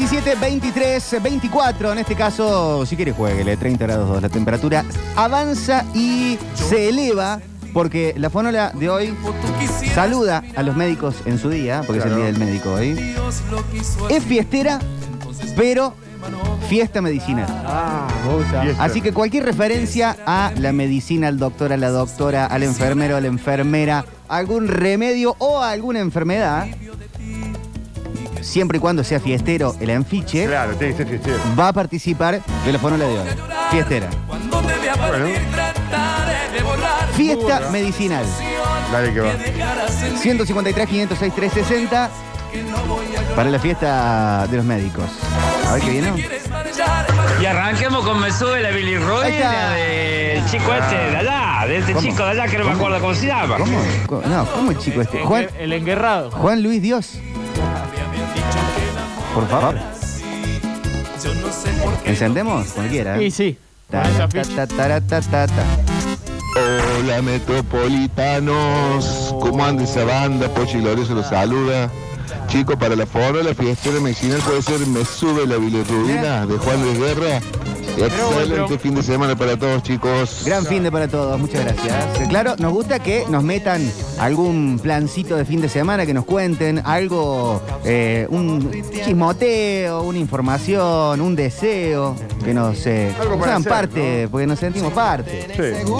17, 0.00 0.34
23, 0.34 1.22
24. 1.22 1.92
En 1.92 1.98
este 1.98 2.14
caso, 2.14 2.86
si 2.86 2.96
quiere 2.96 3.12
jueguele, 3.12 3.58
30 3.58 3.84
grados 3.84 4.08
2. 4.08 4.22
La 4.22 4.30
temperatura 4.30 4.82
avanza 5.14 5.84
y 5.94 6.38
se 6.54 6.88
eleva 6.88 7.38
porque 7.74 8.14
la 8.16 8.30
fonola 8.30 8.70
de 8.70 8.88
hoy 8.88 9.14
saluda 9.94 10.42
a 10.56 10.62
los 10.62 10.74
médicos 10.74 11.16
en 11.26 11.38
su 11.38 11.50
día, 11.50 11.82
porque 11.86 12.00
es 12.00 12.06
el 12.06 12.16
día 12.16 12.24
del 12.24 12.38
médico 12.38 12.72
hoy. 12.72 13.14
Es 14.08 14.24
fiestera, 14.24 14.78
pero 15.54 15.94
fiesta 16.66 17.02
medicinal. 17.02 17.46
Ah. 17.66 18.08
Así 18.78 19.02
que 19.02 19.12
cualquier 19.12 19.44
referencia 19.44 20.16
a 20.24 20.50
la 20.56 20.72
medicina, 20.72 21.28
al 21.28 21.38
doctor, 21.38 21.74
a 21.74 21.76
la 21.76 21.90
doctora, 21.90 22.46
al 22.46 22.62
enfermero, 22.62 23.18
a 23.18 23.20
la 23.20 23.26
enfermera, 23.26 24.06
algún 24.28 24.66
remedio 24.66 25.36
o 25.38 25.60
a 25.60 25.72
alguna 25.72 26.00
enfermedad, 26.00 26.68
siempre 28.40 28.78
y 28.78 28.80
cuando 28.80 29.04
sea 29.04 29.20
fiestero 29.20 29.74
el 29.80 29.90
anfiche, 29.90 30.46
Claro, 30.46 30.74
tiene 30.76 30.92
que 30.92 30.98
ser 30.98 31.08
fiestero. 31.08 31.38
va 31.58 31.68
a 31.68 31.72
participar 31.72 32.40
de 32.64 32.72
la 32.72 32.78
fonola 32.78 33.04
de 33.06 33.18
hoy. 33.18 33.28
Fiestera. 33.70 34.08
Bueno, 34.26 35.26
Fiesta 37.16 37.68
medicinal. 37.70 38.24
dale 38.92 39.12
que 39.12 39.20
va. 39.20 39.32
153, 40.20 40.88
506, 40.88 41.34
360 41.34 42.10
para 43.36 43.50
la 43.50 43.58
fiesta 43.58 44.46
de 44.50 44.56
los 44.56 44.64
médicos. 44.66 45.04
A 45.68 45.74
ver 45.74 45.82
qué 45.82 45.90
viene. 45.90 46.26
Y 47.40 47.46
arranquemos 47.46 48.04
con 48.04 48.20
Me 48.20 48.32
sube 48.32 48.60
la 48.60 48.68
Ahí 48.68 48.74
bilirrubina 48.76 49.28
está. 49.28 49.70
del 49.74 50.44
chico 50.50 50.74
este 50.74 50.94
de 50.96 51.16
allá, 51.16 51.66
de 51.66 51.76
este 51.78 51.92
¿Cómo? 51.92 52.06
chico 52.06 52.24
de 52.24 52.30
allá 52.30 52.46
que 52.48 52.58
no 52.58 52.64
me 52.64 52.72
acuerdo 52.72 53.00
cómo 53.00 53.14
se 53.14 53.26
llama. 53.26 53.56
¿Cómo? 53.56 53.78
¿Cómo? 54.06 54.22
No, 54.26 54.44
¿cómo 54.46 54.70
el 54.72 54.78
chico 54.78 55.00
este? 55.00 55.20
Juan, 55.20 55.46
El 55.58 55.72
enguerrado. 55.72 56.30
Juan 56.32 56.62
Luis 56.62 56.82
Dios. 56.82 57.18
Por 59.34 59.48
favor. 59.48 59.76
¿Encendemos? 62.04 62.68
Cualquiera. 62.68 63.18
Sí, 63.18 63.30
sí. 63.30 63.58
Ta, 63.90 64.02
ta, 64.02 64.28
ta, 64.28 64.66
ta, 64.66 65.00
ta, 65.00 65.20
ta, 65.20 65.46
ta. 65.46 65.64
Hola 66.98 67.22
metropolitanos, 67.22 69.32
¿cómo 69.40 69.64
anda 69.64 69.84
esa 69.84 70.04
banda? 70.04 70.48
Pochi 70.48 70.80
Lorenzo 70.80 71.14
los 71.14 71.28
saluda. 71.28 71.88
Chicos, 72.48 72.74
para 72.76 72.96
la 72.96 73.06
foro, 73.06 73.40
la 73.42 73.54
fiesta 73.54 73.90
medicinal 74.00 74.40
puede 74.40 74.60
ser 74.62 74.80
Me 74.88 75.04
sube 75.04 75.46
la 75.46 75.56
bilirrubina 75.56 76.44
de 76.46 76.58
Juan 76.58 76.82
Luis 76.82 76.98
Guerra. 76.98 77.40
Excelente 77.96 78.64
pero- 78.66 78.78
fin 78.78 78.94
de 78.94 79.02
semana 79.02 79.36
para 79.36 79.56
todos, 79.56 79.82
chicos. 79.82 80.42
Gran 80.44 80.64
fin 80.64 80.82
de 80.82 80.90
para 80.92 81.08
todos, 81.08 81.38
muchas 81.38 81.64
gracias. 81.64 82.28
Claro, 82.28 82.54
nos 82.58 82.72
gusta 82.72 82.98
que 82.98 83.24
nos 83.28 83.42
metan 83.42 83.90
algún 84.18 84.78
plancito 84.82 85.36
de 85.36 85.44
fin 85.44 85.60
de 85.60 85.68
semana, 85.68 86.06
que 86.06 86.14
nos 86.14 86.24
cuenten 86.24 86.80
algo, 86.84 87.60
eh, 87.84 88.26
un 88.30 88.70
chismoteo, 89.04 90.02
una 90.02 90.18
información, 90.18 91.20
un 91.20 91.36
deseo, 91.36 92.14
que 92.44 92.54
nos 92.54 92.86
eh, 92.86 93.14
Algo 93.20 93.38
para 93.38 93.52
sean 93.52 93.60
hacer, 93.60 93.72
parte, 93.72 94.28
porque 94.30 94.46
nos 94.46 94.58
sentimos 94.58 94.92
parte. 94.92 95.48
Sí. 95.56 95.90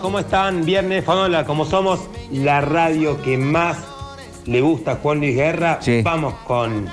¿cómo 0.00 0.18
están? 0.18 0.64
Viernes, 0.64 1.04
Fonola, 1.04 1.44
como 1.44 1.64
somos 1.64 2.00
la 2.30 2.60
radio 2.60 3.20
que 3.22 3.36
más 3.38 3.76
le 4.48 4.60
gusta 4.62 4.92
a 4.92 4.96
Juan 4.96 5.18
Luis 5.18 5.34
Guerra, 5.36 5.78
Sí. 5.80 6.00
vamos 6.02 6.34
con 6.46 6.88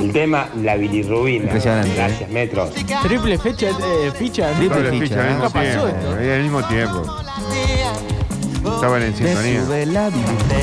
el 0.00 0.12
tema 0.12 0.48
La 0.62 0.76
bilirrubina. 0.76 1.44
Impresionante, 1.44 1.94
Gracias, 1.94 2.30
Metros. 2.30 2.70
Triple 3.02 3.38
fecha, 3.38 3.68
eh, 3.68 4.12
ficha. 4.18 4.52
Triple 4.54 4.68
Doble 4.82 4.90
ficha, 5.00 5.04
ficha 5.04 5.20
al 5.20 5.26
¿no? 5.26 5.32
mismo 5.32 5.44
Nunca 5.44 5.50
pasó 5.52 5.86
tiempo. 5.86 5.88
esto. 5.88 6.24
y 6.24 6.30
al 6.30 6.42
mismo 6.42 6.62
tiempo. 6.64 7.02
Estaban 8.74 9.02
en 9.02 9.14
sintonía. 9.16 9.62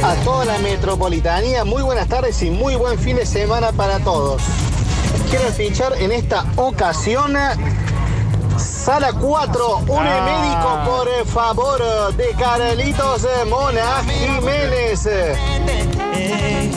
A 0.03 0.16
toda 0.23 0.45
la 0.45 0.58
metropolitanía, 0.58 1.64
muy 1.64 1.84
buenas 1.84 2.08
tardes 2.08 2.42
y 2.42 2.50
muy 2.50 2.75
buen 2.75 2.97
fin 2.97 3.16
de 3.17 3.25
semana 3.28 3.72
para 3.72 4.00
todos. 4.00 4.42
Quiero 5.29 5.46
fichar 5.52 5.94
en 6.00 6.12
esta 6.12 6.46
ocasión 6.56 7.35
Sala 8.58 9.13
4, 9.13 9.78
un 9.88 9.97
Ah. 10.08 10.25
médico 10.25 10.91
por 10.97 11.08
eh, 11.08 11.25
favor 11.25 12.16
de 12.16 12.25
Carlitos 12.38 13.23
eh, 13.23 13.46
Mona 13.47 14.03
Jiménez. 14.03 15.08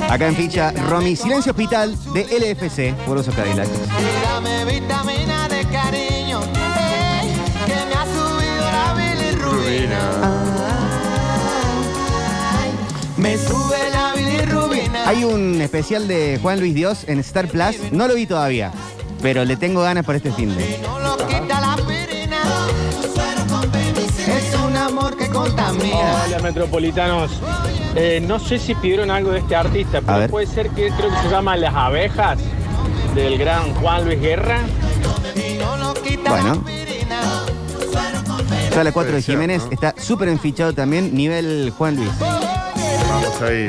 Acá 0.08 0.28
en 0.28 0.36
ficha, 0.36 0.72
Romy, 0.88 1.16
Silencio 1.16 1.52
Hospital 1.52 1.96
de 2.12 2.22
LFC, 2.22 2.94
Foroso 3.04 3.32
Cadillac. 3.32 3.68
Dame 4.22 4.64
vitamina 4.64 5.48
de 5.48 5.64
cariño, 5.66 6.40
ey, 6.42 7.32
que 7.66 7.74
me 7.74 7.94
ha 7.94 8.04
subido 8.04 8.64
la 8.72 8.94
bilirrubina. 8.94 10.00
Me 13.16 13.36
sube 13.38 13.90
la 13.90 14.12
bilirrubina. 14.14 15.08
Hay 15.08 15.24
un 15.24 15.60
especial 15.60 16.06
de 16.06 16.38
Juan 16.40 16.60
Luis 16.60 16.74
Dios 16.74 17.04
en 17.08 17.18
Star 17.20 17.48
Plus, 17.48 17.76
no 17.90 18.06
lo 18.06 18.14
vi 18.14 18.26
todavía, 18.26 18.72
pero 19.20 19.44
le 19.44 19.56
tengo 19.56 19.82
ganas 19.82 20.04
para 20.04 20.18
este 20.18 20.32
fin 20.32 20.54
de. 20.56 20.80
Es 24.26 24.54
un 24.64 24.76
amor 24.76 25.16
que 25.16 25.28
contamina. 25.28 26.24
Hola 26.26 26.38
metropolitanos. 26.40 27.30
Eh, 27.96 28.20
no 28.20 28.38
sé 28.38 28.58
si 28.58 28.74
pidieron 28.74 29.10
algo 29.10 29.30
de 29.30 29.38
este 29.38 29.54
artista, 29.54 30.00
pero 30.00 30.18
ver. 30.18 30.30
puede 30.30 30.46
ser 30.46 30.70
que 30.70 30.90
creo 30.90 31.10
que 31.10 31.16
se 31.22 31.30
llama 31.30 31.56
Las 31.56 31.74
Abejas 31.74 32.38
del 33.14 33.38
gran 33.38 33.72
Juan 33.74 34.04
Luis 34.04 34.20
Guerra. 34.20 34.60
No 35.58 35.94
Bueno. 36.28 36.64
Sala 38.72 38.90
4 38.90 39.12
de 39.12 39.22
Jiménez 39.22 39.64
¿no? 39.64 39.70
está 39.70 39.94
súper 39.96 40.28
enfichado 40.28 40.72
también, 40.72 41.14
nivel 41.14 41.72
Juan 41.78 41.94
Luis. 41.94 42.10
Vamos 42.18 43.42
ahí. 43.42 43.68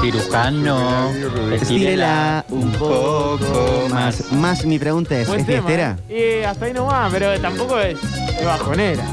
Cirujano. 0.00 1.10
Estírela 1.52 2.44
un 2.48 2.72
poco 2.72 3.86
más. 3.90 4.32
Más, 4.32 4.64
mi 4.66 4.78
pregunta 4.78 5.16
es, 5.16 5.28
Buen 5.28 5.40
¿es 5.40 5.46
tema, 5.46 5.68
fiestera? 5.68 5.96
¿eh? 6.08 6.40
Y 6.40 6.44
hasta 6.44 6.64
ahí 6.66 6.72
nomás, 6.72 7.12
pero 7.12 7.40
tampoco 7.40 7.78
es, 7.78 7.98
es 8.38 8.44
bajonera. 8.44 9.04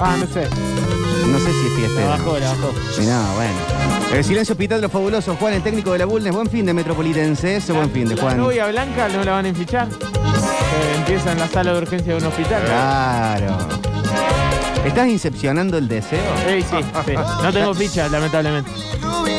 Ah, 0.00 0.16
no 0.18 0.26
sé. 0.26 0.48
Sé 1.52 1.74
si 1.76 1.84
es 1.84 1.90
La 1.92 2.06
bajó, 2.08 2.38
la 2.38 2.48
bajó. 2.50 2.72
No, 3.02 3.34
bueno. 3.34 3.58
El 4.12 4.22
silencio 4.24 4.52
hospital 4.52 4.78
de 4.78 4.82
los 4.82 4.92
fabulosos, 4.92 5.38
Juan, 5.38 5.54
el 5.54 5.62
técnico 5.62 5.92
de 5.92 5.98
la 5.98 6.04
Bulnes. 6.04 6.32
Buen 6.34 6.48
fin 6.50 6.66
de 6.66 6.74
Metropolitense, 6.74 7.56
ese 7.56 7.72
buen 7.72 7.90
fin 7.90 8.06
de 8.06 8.16
La 8.16 8.22
Juan. 8.22 8.36
novia 8.36 8.66
blanca 8.66 9.08
no 9.08 9.24
la 9.24 9.32
van 9.32 9.46
a 9.46 9.48
enfichar. 9.48 9.88
Eh, 9.88 10.94
empieza 10.98 11.32
en 11.32 11.38
la 11.38 11.48
sala 11.48 11.72
de 11.72 11.78
urgencia 11.78 12.12
de 12.14 12.18
un 12.20 12.26
hospital. 12.26 12.62
Claro. 12.64 13.56
¿Estás 14.84 15.08
incepcionando 15.08 15.78
el 15.78 15.88
deseo? 15.88 16.20
Sí, 16.46 16.62
sí, 16.62 16.76
sí. 17.06 17.12
No 17.42 17.52
tengo 17.52 17.74
ficha, 17.74 18.08
lamentablemente. 18.08 18.70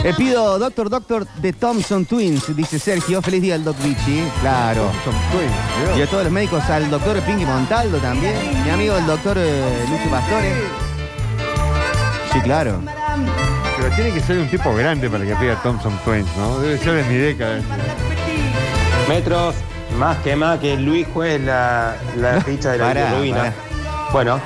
Le 0.03 0.13
pido 0.15 0.57
Doctor 0.57 0.89
Doctor 0.89 1.27
de 1.27 1.53
Thompson 1.53 2.05
Twins, 2.05 2.55
dice 2.55 2.79
Sergio. 2.79 3.21
Feliz 3.21 3.41
día 3.43 3.53
al 3.55 3.63
Doc 3.63 3.77
Vichy. 3.83 4.23
Claro. 4.41 4.89
Twins, 5.03 5.97
Y 5.97 6.01
a 6.01 6.07
todos 6.07 6.23
los 6.23 6.33
médicos, 6.33 6.63
al 6.69 6.89
doctor 6.89 7.19
Pinky 7.21 7.45
Montaldo 7.45 7.97
también. 7.99 8.33
Mi 8.63 8.69
amigo 8.71 8.97
el 8.97 9.05
doctor 9.05 9.37
eh, 9.39 9.85
Lucho 9.91 10.09
Pastore. 10.09 10.88
Sí, 12.31 12.39
claro. 12.41 12.81
Pero 13.77 13.95
tiene 13.95 14.11
que 14.11 14.19
ser 14.19 14.37
un 14.37 14.47
tipo 14.49 14.73
grande 14.75 15.09
para 15.09 15.25
que 15.25 15.35
pida 15.35 15.55
Thompson 15.61 15.97
Twins, 16.03 16.27
¿no? 16.37 16.59
Debe 16.59 16.77
ser 16.77 16.93
de 16.93 17.03
mi 17.03 17.15
década. 17.15 17.59
Metros, 19.07 19.55
más 19.97 20.17
que 20.17 20.35
más 20.35 20.59
que 20.59 20.77
Luis 20.77 21.07
juez 21.13 21.41
la, 21.41 21.95
la 22.17 22.41
ficha 22.41 22.71
de 22.71 22.77
la 22.77 22.85
Pará. 22.85 23.53
Bueno, 24.11 24.39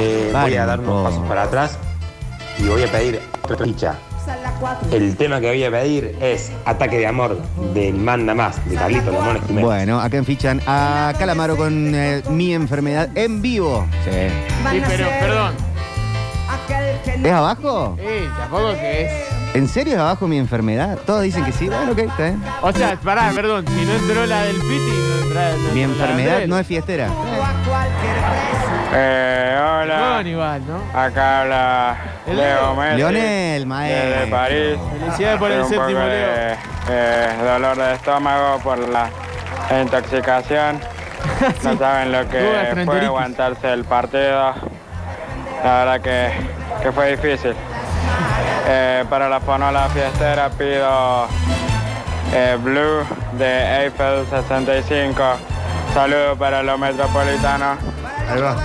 eh, 0.00 0.30
voy 0.42 0.54
a 0.54 0.66
dar 0.66 0.80
un 0.80 0.88
unos 0.88 1.10
pasos 1.10 1.28
para 1.28 1.42
atrás 1.44 1.78
y 2.58 2.64
voy 2.68 2.82
a 2.82 2.90
pedir 2.90 3.20
otra 3.42 3.64
ficha. 3.64 3.94
El 4.90 5.16
tema 5.16 5.38
que 5.40 5.48
voy 5.48 5.64
a 5.64 5.70
pedir 5.70 6.16
es 6.20 6.50
Ataque 6.64 6.98
de 6.98 7.06
Amor 7.06 7.38
del 7.74 7.94
Manda 7.94 8.34
Más, 8.34 8.64
de 8.68 8.76
Carlito 8.76 9.10
Lamón 9.12 9.40
Jiménez. 9.46 9.64
Bueno, 9.64 10.00
acá 10.00 10.16
en 10.16 10.24
fichan 10.24 10.62
a 10.66 11.12
Calamaro 11.18 11.56
con 11.56 11.94
eh, 11.94 12.22
mi 12.30 12.54
enfermedad 12.54 13.10
en 13.14 13.42
vivo. 13.42 13.86
Sí. 14.04 14.10
Sí, 14.70 14.82
pero, 14.88 15.08
perdón. 15.20 15.73
¿Es 17.24 17.32
abajo? 17.32 17.96
Sí, 17.98 18.28
tampoco 18.38 18.72
que 18.74 19.04
es. 19.06 19.12
¿En 19.54 19.68
serio 19.68 19.94
es 19.94 20.00
abajo 20.00 20.26
mi 20.26 20.38
enfermedad? 20.38 20.98
Todos 21.06 21.22
dicen 21.22 21.44
que 21.44 21.52
sí. 21.52 21.66
Bueno, 21.68 21.92
ok, 21.92 21.98
está 21.98 22.22
bien. 22.24 22.42
O 22.62 22.72
sea, 22.72 22.96
pará, 22.96 23.30
perdón. 23.34 23.64
Si 23.68 23.84
no 23.86 23.92
entró 23.92 24.26
la 24.26 24.42
del 24.42 24.56
Piti, 24.56 24.66
no 24.66 25.22
entró 25.22 25.40
no 25.68 25.72
Mi 25.74 25.82
entró 25.82 25.98
la 26.06 26.10
enfermedad 26.12 26.46
no 26.46 26.58
es 26.58 26.66
fiestera. 26.66 27.08
Eh, 28.96 29.56
hola, 29.60 29.94
Perdón, 29.94 30.26
igual, 30.28 30.62
¿no? 30.68 30.98
acá 31.00 31.40
habla 31.40 31.96
El 32.26 32.36
Leo 32.36 32.74
Messi. 32.76 32.96
Leonel, 32.96 33.52
Desde 33.54 33.66
maestro. 33.66 34.30
París. 34.30 34.78
Felicidades 35.00 35.38
por 35.38 35.50
el 35.50 35.56
Tengo 35.62 35.66
un 35.66 35.70
séptimo, 35.70 35.98
poco 36.00 36.08
Leo. 36.10 36.28
de 36.28 36.56
eh, 36.90 37.28
dolor 37.44 37.76
de 37.76 37.92
estómago 37.94 38.58
por 38.60 38.78
la 38.88 39.08
intoxicación. 39.80 40.80
No 41.64 41.78
saben 41.78 42.12
lo 42.12 42.28
que 42.28 42.38
gastroenteritis. 42.38 42.84
fue 42.84 43.00
aguantarse 43.06 43.72
el 43.72 43.84
partido. 43.84 44.52
La 45.64 45.84
verdad 45.84 46.00
que, 46.00 46.82
que 46.82 46.92
fue 46.92 47.16
difícil. 47.16 47.54
Eh, 48.68 49.04
para 49.10 49.28
la 49.28 49.40
fonola 49.40 49.88
fiestera 49.90 50.48
pido 50.50 51.26
eh, 52.34 52.56
Blue 52.62 53.04
de 53.38 53.84
Eiffel 53.84 54.26
65. 54.28 55.22
Saludos 55.94 56.38
para 56.38 56.62
los 56.62 56.78
metropolitanos. 56.78 57.78
Ahí 58.30 58.40
va. 58.40 58.56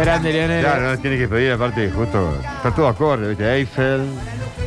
Grande, 0.00 0.32
Leonel. 0.32 0.62
Claro, 0.64 0.82
no 0.90 0.98
tiene 0.98 1.16
que 1.16 1.28
pedir 1.28 1.52
aparte 1.52 1.90
justo. 1.90 2.38
Está 2.56 2.70
todo 2.74 2.88
acorde, 2.88 3.28
¿viste? 3.28 3.50
Eiffel. 3.54 4.06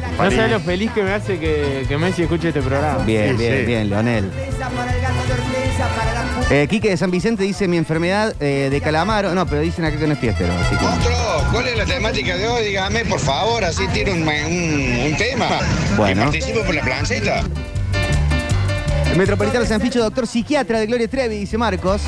Gasparín. 0.01 0.37
sabes 0.37 0.51
lo 0.51 0.59
feliz 0.59 0.91
que 0.91 1.03
me 1.03 1.13
hace 1.13 1.39
que, 1.39 1.85
que 1.87 1.97
Messi 1.97 2.23
escuche 2.23 2.47
este 2.49 2.61
programa. 2.61 3.03
Bien, 3.05 3.37
Sí, 3.37 3.43
bien, 3.43 3.59
sí. 3.59 3.65
bien, 3.65 3.89
Leonel. 3.89 4.31
Eh, 6.51 6.66
Quique 6.68 6.90
de 6.90 6.98
San 6.98 7.12
Vicente 7.12 7.44
dice 7.44 7.68
mi 7.68 7.78
enfermedad 7.78 8.34
eh, 8.40 8.69
de 8.72 8.81
calamaro. 8.81 9.36
No, 9.36 9.46
pero 9.46 9.62
dicen 9.62 9.86
acá 9.86 9.98
que 10.00 10.07
no 10.07 10.13
es 10.13 10.19
fiestero, 10.19 10.51
así 10.60 10.75
que. 10.75 10.84
Monstruo, 10.84 11.44
¿cuál 11.51 11.68
es 11.68 11.78
la 11.78 11.86
temática 11.86 12.36
de 12.38 12.48
hoy? 12.48 12.63
Dígame, 12.66 13.06
por 13.06 13.19
favor, 13.19 13.63
así 13.63 13.88
tiro 13.90 14.13
un, 14.13 14.24
un- 14.28 15.00
un 15.12 15.18
tema. 15.18 15.48
Bueno. 15.96 16.24
Participo 16.24 16.62
por 16.63 16.74
la 16.74 16.81
planceta. 16.81 17.44
El 19.12 19.18
Metropolitano 19.18 19.66
San 19.66 19.80
Ficho, 19.81 20.00
doctor 20.01 20.25
psiquiatra 20.28 20.80
de 20.80 20.88
Gloria 20.88 21.07
Trevi, 21.07 21.38
dice 21.38 21.57
Marcos. 21.57 22.01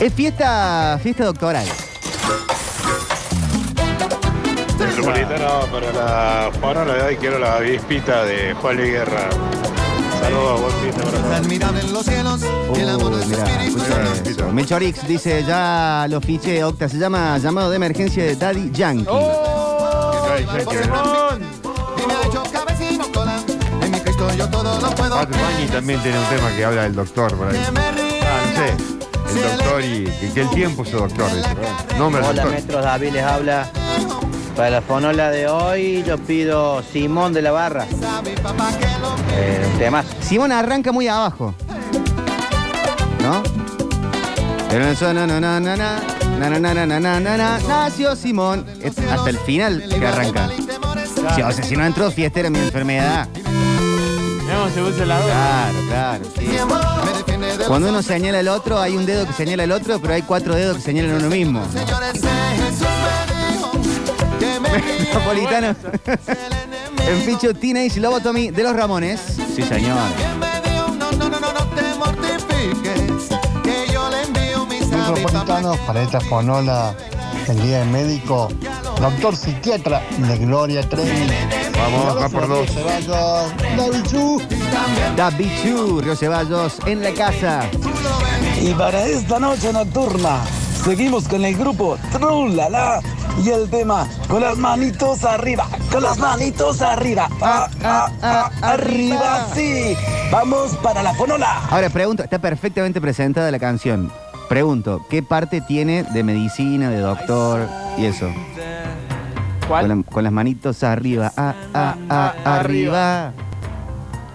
Es 0.00 0.12
fiesta, 0.12 0.98
fiesta 1.02 1.24
doctoral. 1.24 1.66
Metropolitano, 4.78 5.66
para 5.70 5.92
la 5.92 6.50
Juanola 6.60 6.94
de 6.94 7.02
hoy 7.02 7.16
quiero 7.16 7.38
la 7.38 7.58
vispita 7.60 8.24
de 8.24 8.54
Juan 8.54 8.76
Luis 8.76 8.90
Guerra. 8.90 9.28
Saludos, 10.22 10.60
buen 10.60 10.72
fin 10.74 10.86
de 10.86 10.92
semana. 11.10 11.36
Admirable 11.36 11.80
en 11.80 11.92
los 11.92 12.06
cielos 12.06 12.40
y 12.76 12.80
el 12.80 12.88
amor 12.88 13.16
de 13.16 13.24
su 13.24 13.32
espíritu. 13.32 14.44
Melchorix 14.52 15.08
dice, 15.08 15.44
ya 15.44 16.06
lo 16.08 16.20
fiché, 16.20 16.62
Octa, 16.62 16.88
se 16.88 16.98
llama 16.98 17.38
llamado 17.38 17.70
de 17.70 17.76
emergencia 17.76 18.24
de 18.24 18.36
Daddy 18.36 18.70
Yankee. 18.72 19.06
¡Oh! 19.10 20.28
En 23.82 23.90
mi 23.90 23.98
Cristo 23.98 24.32
yo 24.38 24.48
todo 24.48 24.80
lo 24.80 24.90
puedo. 24.94 25.16
Bad 25.16 25.28
Bunny 25.28 25.66
también 25.72 26.00
tiene 26.02 26.18
un 26.18 26.24
tema 26.26 26.50
que 26.56 26.64
habla 26.64 26.82
del 26.84 26.94
doctor 26.94 27.36
por 27.36 27.48
ahí. 27.48 27.56
Ah, 28.22 28.40
no 28.46 28.56
sé. 28.56 28.76
El 29.34 29.42
doctor 29.42 29.84
y 29.84 30.04
que, 30.04 30.32
que 30.32 30.40
el 30.42 30.50
tiempo 30.50 30.84
es 30.84 30.90
su 30.90 30.98
doctor. 30.98 31.28
Nombre 31.98 32.22
Hola 32.24 32.44
doctor. 32.44 32.82
David 32.82 33.12
les 33.12 33.24
habla. 33.24 33.68
Para 34.56 34.70
la 34.70 34.82
fonola 34.82 35.30
de 35.30 35.48
hoy 35.48 36.04
yo 36.06 36.18
pido 36.18 36.82
Simón 36.92 37.32
de 37.32 37.42
la 37.42 37.52
Barra. 37.52 37.86
Eh. 39.34 39.66
Simón 40.20 40.52
arranca 40.52 40.92
muy 40.92 41.08
abajo. 41.08 41.54
¿No? 43.22 43.42
Nació 47.66 48.14
Simón. 48.16 48.66
Hasta 49.10 49.30
el 49.30 49.38
final 49.38 49.84
que 49.88 50.06
arranca. 50.06 50.48
Si 51.62 51.76
no 51.76 51.84
entró 51.84 52.10
fiestera 52.10 52.50
mi 52.50 52.58
enfermedad. 52.58 53.28
Claro, 55.24 55.78
claro. 55.88 56.24
Cuando 57.66 57.88
uno 57.88 58.02
señala 58.02 58.40
al 58.40 58.48
otro, 58.48 58.78
hay 58.78 58.96
un 58.96 59.06
dedo 59.06 59.26
que 59.26 59.32
señala 59.32 59.62
al 59.62 59.72
otro, 59.72 59.98
pero 60.00 60.14
hay 60.14 60.22
cuatro 60.22 60.54
dedos 60.54 60.76
que 60.76 60.82
señalan 60.82 61.12
a 61.12 61.16
uno 61.16 61.28
mismo. 61.28 61.62
Metropolitano. 64.72 65.74
en 67.06 67.20
Ficho 67.22 67.54
Teenage 67.54 68.00
Lobotomy 68.00 68.50
de 68.50 68.62
los 68.62 68.74
Ramones. 68.74 69.20
Sí, 69.54 69.62
señor. 69.62 69.98
Que 70.16 70.38
me 70.38 70.70
dijo, 70.70 70.88
no, 70.88 71.12
no, 71.12 71.28
no, 71.28 71.40
no, 71.40 71.52
no 71.52 71.66
te 71.74 71.94
mortifiques. 71.98 73.28
Que 73.62 73.92
yo 73.92 74.08
le 74.10 74.22
envío 74.22 74.66
mi 74.66 74.78
sabe 74.80 74.96
papá. 74.96 75.12
Metropolitanos 75.12 75.78
para 75.78 76.02
esta 76.02 76.20
fonola 76.20 76.94
el 77.48 77.60
día 77.62 77.80
del 77.80 77.88
médico, 77.88 78.48
doctor 79.00 79.36
psiquiatra 79.36 80.02
de 80.18 80.38
Gloria 80.38 80.88
Trevi. 80.88 81.28
Vamos, 81.76 82.22
va 82.22 82.28
por 82.28 82.48
dos. 82.48 82.70
Ceballos, 82.70 83.52
David 83.76 84.02
Chu. 84.08 84.42
David 85.16 85.50
Chu, 85.62 86.00
Río 86.00 86.16
Ceballos, 86.16 86.78
en 86.86 87.02
la 87.02 87.12
casa. 87.12 87.64
Y 88.60 88.72
para 88.74 89.04
esta 89.04 89.40
noche 89.40 89.72
nocturna, 89.72 90.44
seguimos 90.84 91.26
con 91.26 91.44
el 91.44 91.56
grupo 91.56 91.98
Trulala 92.12 93.00
y 93.44 93.48
el 93.50 93.68
tema 93.70 94.06
con 94.28 94.40
las 94.40 94.56
manitos 94.58 95.24
arriba, 95.24 95.66
con 95.90 96.02
las 96.02 96.18
manitos 96.18 96.80
arriba, 96.82 97.28
ah, 97.40 97.68
ah, 97.84 98.10
ah, 98.22 98.50
arriba, 98.62 99.46
sí. 99.54 99.96
Vamos 100.30 100.76
para 100.82 101.02
la 101.02 101.12
fonola. 101.14 101.60
Ahora 101.70 101.90
pregunto, 101.90 102.22
está 102.22 102.38
perfectamente 102.38 103.00
presentada 103.00 103.50
la 103.50 103.58
canción. 103.58 104.10
Pregunto, 104.48 105.04
¿qué 105.08 105.22
parte 105.22 105.60
tiene 105.60 106.02
de 106.04 106.22
medicina, 106.24 106.90
de 106.90 106.98
doctor 106.98 107.68
y 107.98 108.04
eso? 108.06 108.26
Con, 108.26 109.68
¿Cuál? 109.68 109.88
la- 109.88 110.02
con 110.10 110.24
las 110.24 110.32
manitos 110.32 110.82
arriba, 110.82 111.32
ah, 111.36 111.54
ah, 111.74 111.94
ah, 112.10 112.34
arriba. 112.44 113.32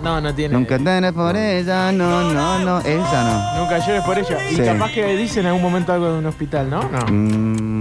No, 0.02 0.22
no 0.22 0.34
tiene. 0.34 0.54
Nunca 0.54 0.76
andarás 0.76 1.12
por 1.12 1.36
ella, 1.36 1.92
no, 1.92 2.32
no, 2.32 2.60
no, 2.60 2.80
esa 2.82 3.24
no. 3.24 3.62
Nunca 3.62 3.80
llores 3.80 4.04
por 4.04 4.18
ella. 4.18 4.38
Y 4.52 4.56
Sí. 4.56 4.62
capaz 4.64 4.92
que 4.92 5.04
dicen 5.16 5.40
en 5.42 5.48
algún 5.48 5.64
momento 5.64 5.92
algo 5.92 6.12
de 6.14 6.20
un 6.20 6.26
hospital, 6.28 6.70
¿no? 6.70 6.82
No. 6.84 7.00
Mm, 7.12 7.77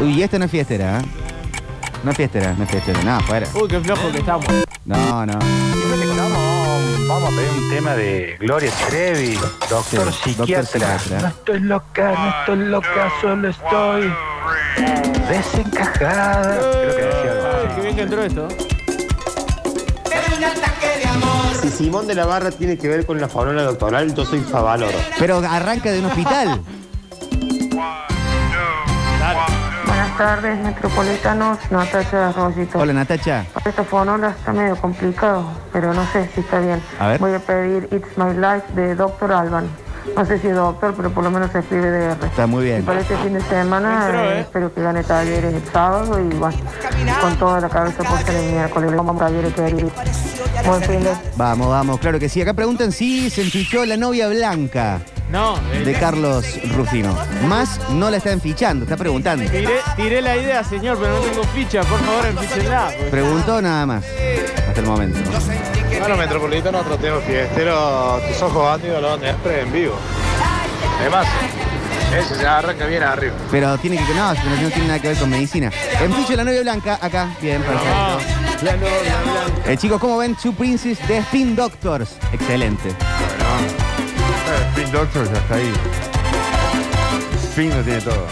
Uy, 0.00 0.22
esta 0.22 0.38
no 0.38 0.44
es 0.44 0.50
fiestera, 0.50 1.00
¿eh? 1.00 1.02
No 2.04 2.10
es 2.12 2.16
fiestera, 2.16 2.54
no 2.56 2.64
es 2.64 2.70
fiestera. 2.70 3.02
No, 3.02 3.20
fuera. 3.22 3.46
Uy, 3.54 3.68
qué 3.68 3.80
flojo 3.80 4.12
que 4.12 4.18
estamos. 4.18 4.46
No, 4.84 5.26
no. 5.26 5.38
Vamos 7.08 7.32
a 7.32 7.36
pedir 7.36 7.50
un 7.50 7.70
tema 7.70 7.94
de 7.94 8.36
Gloria 8.38 8.70
Trevi, 8.88 9.34
doctor 9.68 10.12
Sí, 10.12 10.34
doctor 10.34 10.64
psiquiatra. 10.64 10.64
psiquiatra. 10.98 11.20
No 11.20 11.28
estoy 11.28 11.60
loca, 11.60 12.12
no 12.16 12.28
estoy 12.40 12.68
loca, 12.68 13.12
solo 13.20 13.48
estoy 13.48 14.12
desencajada. 15.28 16.58
Creo 16.58 16.96
que 16.96 17.02
decía 17.02 17.30
algo 17.32 17.74
qué 17.74 17.80
bien 17.82 17.96
que 17.96 18.02
entró 18.02 18.22
esto. 18.22 18.48
Si 21.62 21.70
Simón 21.70 22.06
de 22.06 22.14
la 22.14 22.24
Barra 22.26 22.50
tiene 22.50 22.78
que 22.78 22.86
ver 22.88 23.04
con 23.04 23.20
la 23.20 23.28
faunola 23.28 23.62
doctoral, 23.62 24.14
yo 24.14 24.24
soy 24.24 24.40
Favaloro. 24.40 24.96
Pero 25.18 25.38
arranca 25.38 25.90
de 25.90 25.98
un 25.98 26.06
hospital. 26.06 26.62
tardes, 30.18 30.58
metropolitanos. 30.58 31.58
Natacha 31.70 32.28
Arroyito. 32.28 32.78
Hola, 32.78 32.92
Natacha. 32.92 33.46
Esta 33.64 33.84
fonola 33.84 34.30
está 34.30 34.52
medio 34.52 34.76
complicado, 34.76 35.48
pero 35.72 35.94
no 35.94 36.04
sé 36.12 36.28
si 36.34 36.40
está 36.40 36.58
bien. 36.58 36.82
A 36.98 37.06
ver. 37.08 37.20
Voy 37.20 37.32
a 37.34 37.38
pedir 37.38 37.88
It's 37.92 38.18
My 38.18 38.34
Life 38.34 38.66
de 38.74 38.96
Dr. 38.96 39.32
Alban. 39.32 39.68
No 40.16 40.24
sé 40.24 40.38
si 40.38 40.48
es 40.48 40.56
doctor, 40.56 40.94
pero 40.96 41.10
por 41.10 41.22
lo 41.22 41.30
menos 41.30 41.52
se 41.52 41.60
escribe 41.60 41.90
de 41.90 42.04
R. 42.06 42.26
Está 42.26 42.46
muy 42.46 42.64
Y 42.64 42.66
bien. 42.66 42.84
para 42.84 43.00
este 43.00 43.16
fin 43.18 43.34
de 43.34 43.40
semana 43.42 44.06
Entró, 44.06 44.20
eh, 44.24 44.38
¿eh? 44.38 44.40
espero 44.40 44.74
que 44.74 44.82
gane 44.82 45.04
talleres 45.04 45.54
el 45.54 45.64
sábado 45.70 46.18
y 46.18 46.34
bueno, 46.34 46.56
con 47.20 47.36
toda 47.36 47.60
la 47.60 47.68
cabeza 47.68 48.02
puesta 48.02 48.32
el 48.32 48.52
miércoles. 48.52 48.96
Vamos 48.96 49.16
a 49.16 49.26
talleres 49.26 49.54
que 49.54 49.62
hay. 49.62 49.72
Buen 50.66 50.82
fin 50.82 51.04
de 51.04 51.12
Vamos, 51.36 51.68
vamos, 51.68 52.00
claro 52.00 52.18
que 52.18 52.28
sí. 52.28 52.42
Acá 52.42 52.54
preguntan 52.54 52.90
si 52.90 53.30
se 53.30 53.42
enfichó 53.42 53.84
la 53.86 53.96
novia 53.96 54.28
blanca 54.28 55.00
No, 55.30 55.58
de 55.84 55.92
Carlos 55.94 56.44
Rufino. 56.74 57.16
Más 57.46 57.78
no 57.90 58.10
la 58.10 58.16
están 58.16 58.40
fichando, 58.40 58.84
está 58.84 58.96
preguntando. 58.96 59.44
tiré, 59.50 59.68
tiré 59.96 60.22
la 60.22 60.36
idea, 60.36 60.64
señor, 60.64 60.98
pero 60.98 61.14
no 61.14 61.20
tengo 61.20 61.44
ficha. 61.44 61.82
Por 61.82 61.98
favor, 62.00 62.26
enfíchenla. 62.26 62.90
pues. 62.96 63.10
Preguntó 63.10 63.60
nada 63.60 63.84
más. 63.86 64.04
Hasta 64.68 64.80
el 64.80 64.86
momento. 64.86 65.18
Bueno, 66.00 66.16
Metropolitano, 66.16 66.78
otro 66.78 66.96
tema 66.96 67.18
fiestero, 67.20 68.20
tus 68.26 68.40
ojos 68.42 68.64
bandidos 68.64 69.02
lo 69.02 69.10
van 69.10 69.20
siempre 69.20 69.60
en 69.62 69.72
vivo. 69.72 69.94
Además, 71.00 71.26
ese 72.18 72.34
se 72.36 72.46
arranca 72.46 72.86
bien 72.86 73.02
arriba. 73.02 73.34
Pero 73.50 73.76
tiene 73.78 73.96
que 73.96 74.14
no, 74.14 74.32
pero 74.34 74.62
no 74.62 74.68
tiene 74.70 74.86
nada 74.86 74.98
que 75.00 75.08
ver 75.08 75.18
con 75.18 75.28
medicina. 75.28 75.70
En 76.00 76.12
ficho 76.14 76.36
la 76.36 76.44
novia 76.44 76.62
blanca, 76.62 76.98
acá. 77.02 77.28
Bien, 77.42 77.60
perfecto. 77.60 78.18
La 78.62 78.76
novia 78.76 79.16
blanca. 79.24 79.70
Eh, 79.72 79.76
chicos, 79.76 80.00
¿cómo 80.00 80.16
ven 80.18 80.34
Two 80.36 80.54
Princes 80.54 81.06
de 81.06 81.18
Spin 81.18 81.54
Doctors? 81.54 82.16
Excelente. 82.32 82.94
Spin 84.70 84.92
Doctor 84.92 85.32
ya 85.32 85.38
está 85.38 85.54
ahí. 85.54 85.72
Spin 87.50 87.70
lo 87.70 87.82
tiene 87.82 88.00
todo. 88.00 88.26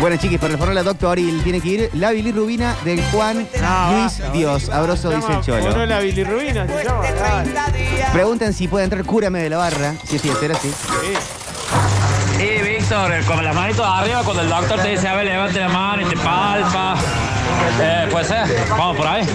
Bueno, 0.00 0.16
chiquis, 0.18 0.38
para 0.38 0.52
el 0.52 0.58
foro 0.58 0.72
la 0.74 0.82
doctoril 0.82 1.42
tiene 1.42 1.60
que 1.60 1.68
ir 1.68 1.90
la 1.94 2.10
bilirrubina 2.10 2.76
del 2.84 3.02
Juan 3.06 3.48
No, 3.60 3.92
Luis 3.92 4.18
basta, 4.18 4.30
Dios. 4.30 4.68
Abroso 4.68 5.10
dice 5.10 5.32
el 5.32 5.40
cholo. 5.40 5.86
la 5.86 6.00
bilirrubina, 6.00 6.66
se 6.66 6.84
llama. 6.84 7.02
Dale. 7.54 8.04
Preguntan 8.12 8.52
si 8.52 8.68
puede 8.68 8.84
entrar 8.84 9.04
Cúrame 9.04 9.40
de 9.42 9.50
la 9.50 9.56
barra. 9.56 9.94
Si 10.04 10.16
es 10.16 10.22
fiestera, 10.22 10.54
sí. 10.54 10.68
Sí. 10.68 11.14
Sí, 12.36 12.62
Víctor, 12.62 13.24
con 13.24 13.42
las 13.42 13.54
manitos 13.54 13.86
arriba, 13.86 14.22
cuando 14.22 14.42
el 14.42 14.50
doctor 14.50 14.80
te 14.82 14.88
dice, 14.90 15.08
a 15.08 15.14
ver, 15.14 15.24
levante 15.24 15.58
la 15.58 15.68
mano 15.68 16.02
y 16.02 16.04
te 16.04 16.16
palpa. 16.16 16.96
Eh, 17.80 18.08
puede 18.10 18.24
ser, 18.24 18.46
vamos 18.70 18.96
por 18.96 19.06
ahí. 19.06 19.26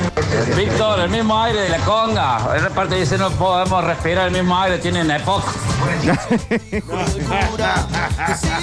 Víctor, 0.55 1.00
el 1.01 1.09
mismo 1.09 1.41
aire 1.41 1.61
de 1.61 1.69
la 1.69 1.77
conga. 1.79 2.39
En 2.57 2.73
parte 2.73 2.95
dice, 2.95 3.17
no 3.17 3.29
podemos 3.31 3.83
respirar 3.83 4.27
el 4.27 4.33
mismo 4.33 4.57
aire, 4.59 4.77
tienen 4.79 5.09
EPOC. 5.11 5.43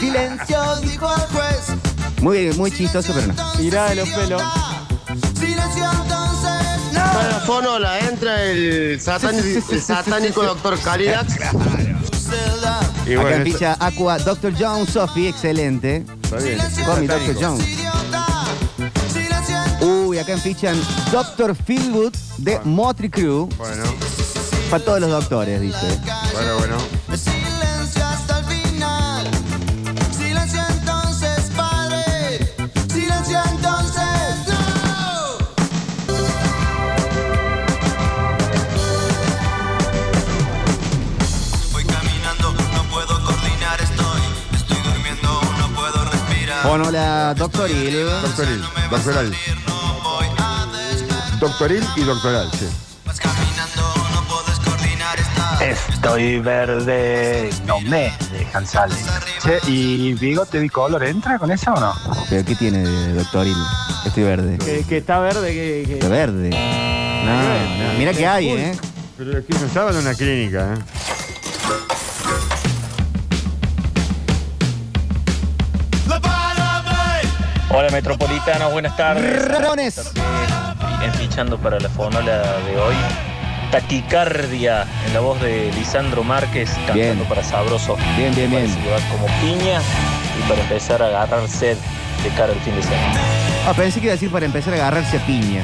Silencio, 0.00 0.76
dijo 0.82 1.08
el 1.14 1.20
juez. 1.34 2.22
Muy, 2.22 2.52
muy 2.54 2.70
chistoso, 2.70 3.12
pero 3.14 3.32
no. 3.32 3.52
Tirá 3.52 3.88
de 3.90 3.94
los 3.96 4.08
pelos. 4.08 4.42
Silencio, 5.38 5.84
entonces. 6.02 6.92
No. 6.92 7.00
Para 7.12 7.28
la 7.30 7.40
fonola 7.40 7.98
entra 8.00 8.42
el 8.42 9.00
satánico, 9.00 9.72
el 9.72 9.82
satánico 9.82 10.42
doctor 10.42 10.78
Caridad. 10.80 11.26
Y 13.06 13.12
Acá 13.14 13.22
bueno, 13.22 13.36
en 13.36 13.46
eso- 13.46 13.52
ficha 13.58 13.76
Aqua, 13.80 14.18
Dr. 14.18 14.52
Jones, 14.58 14.90
Sophie, 14.90 15.28
excelente. 15.30 16.04
está 16.22 16.36
bien. 16.36 16.58
Con 16.84 17.00
mi 17.00 17.06
Satánico. 17.06 17.32
Dr. 17.32 17.36
Jones 17.42 17.66
y 20.18 20.20
acá 20.20 20.32
en 20.32 20.40
fichan 20.40 20.76
Doctor 21.12 21.54
Feelgood 21.54 22.12
de 22.38 22.56
Bueno. 22.56 22.70
Motley 22.72 23.08
Bueno, 23.08 23.84
Para 24.68 24.84
todos 24.84 25.00
los 25.00 25.10
doctores, 25.10 25.60
dice. 25.60 26.00
bueno, 26.32 26.58
bueno. 26.58 26.76
Silencio 27.16 28.04
hasta 28.04 28.38
el 28.40 28.44
final. 28.46 29.28
Silencio 30.10 30.60
entonces, 30.70 31.50
padre. 31.56 32.52
Silencio 32.92 33.40
entonces, 33.52 34.48
no. 34.48 35.38
Voy 41.72 41.84
caminando, 41.84 42.52
no 42.74 42.82
puedo 42.90 43.24
coordinar, 43.24 43.80
estoy. 43.80 44.20
Estoy 44.56 44.78
durmiendo, 44.82 45.40
no 45.60 45.68
puedo 45.76 46.04
respirar. 46.06 46.66
Bueno, 46.66 46.84
hola, 46.88 47.34
doctoril. 47.34 48.04
Doctoril, 48.22 48.64
doctoral. 48.90 49.36
Doctoril 51.40 51.84
y 51.96 52.02
doctoral, 52.02 52.50
sí. 52.52 52.66
Estoy 55.60 56.38
verde, 56.40 57.50
no 57.66 57.80
me 57.80 58.12
dejan 58.32 58.66
salir. 58.66 58.96
Che, 59.42 59.58
¿y 59.70 60.14
bigote 60.14 60.58
bicolor 60.58 61.02
entra 61.04 61.38
con 61.38 61.50
eso 61.50 61.72
o 61.72 61.80
no? 61.80 61.94
¿Pero 62.30 62.44
qué 62.44 62.54
tiene 62.54 62.78
de 62.78 63.14
doctoril? 63.14 63.56
Estoy 64.06 64.22
verde. 64.24 64.58
Que, 64.58 64.84
que 64.84 64.98
está 64.98 65.18
verde, 65.20 65.52
que. 65.52 65.84
que- 65.86 65.96
De 65.96 66.08
verde. 66.08 66.50
No, 66.50 67.92
no. 67.92 67.98
Mira 67.98 68.12
que 68.12 68.26
hay, 68.26 68.48
¿eh? 68.50 68.78
Pero 69.16 69.38
aquí 69.38 69.52
no 69.58 69.66
estaba 69.66 69.90
en 69.90 69.96
una 69.96 70.14
clínica, 70.14 70.74
¿eh? 70.74 70.78
Hola 77.70 77.90
Metropolitana, 77.90 78.66
buenas 78.68 78.96
tardes. 78.96 79.44
Rarones. 79.46 80.00
Enfichando 81.02 81.58
para 81.58 81.78
la 81.78 81.88
fonola 81.88 82.42
de 82.66 82.76
hoy. 82.76 82.94
Taquicardia 83.70 84.86
en 85.06 85.14
la 85.14 85.20
voz 85.20 85.40
de 85.40 85.70
Lisandro 85.74 86.24
Márquez 86.24 86.70
cantando 86.86 86.94
Bien. 86.94 87.18
para 87.28 87.44
Sabroso. 87.44 87.96
Bien, 88.16 88.34
bien, 88.34 88.50
bien. 88.50 88.74
Que 88.82 88.90
va 88.90 88.98
como 89.10 89.26
piña 89.40 89.80
y 90.38 90.48
para 90.48 90.60
empezar 90.62 91.02
a 91.02 91.06
agarrar 91.06 91.46
sed 91.48 91.76
de 92.22 92.28
cara 92.30 92.52
al 92.52 92.60
fin 92.60 92.74
de 92.74 92.82
semana. 92.82 93.20
Ah, 93.66 93.74
pensé 93.76 94.00
que 94.00 94.06
iba 94.06 94.12
a 94.12 94.16
decir 94.16 94.30
para 94.30 94.46
empezar 94.46 94.72
a 94.74 94.76
agarrarse 94.78 95.18
a 95.18 95.26
piña. 95.26 95.62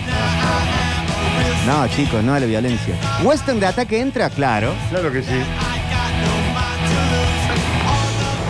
No, 1.66 1.88
chicos, 1.88 2.22
no 2.22 2.34
a 2.34 2.40
la 2.40 2.46
violencia. 2.46 2.94
Western 3.22 3.58
de 3.58 3.66
ataque 3.66 4.00
entra, 4.00 4.28
claro. 4.28 4.72
Claro 4.90 5.10
que 5.10 5.22
sí. 5.22 5.42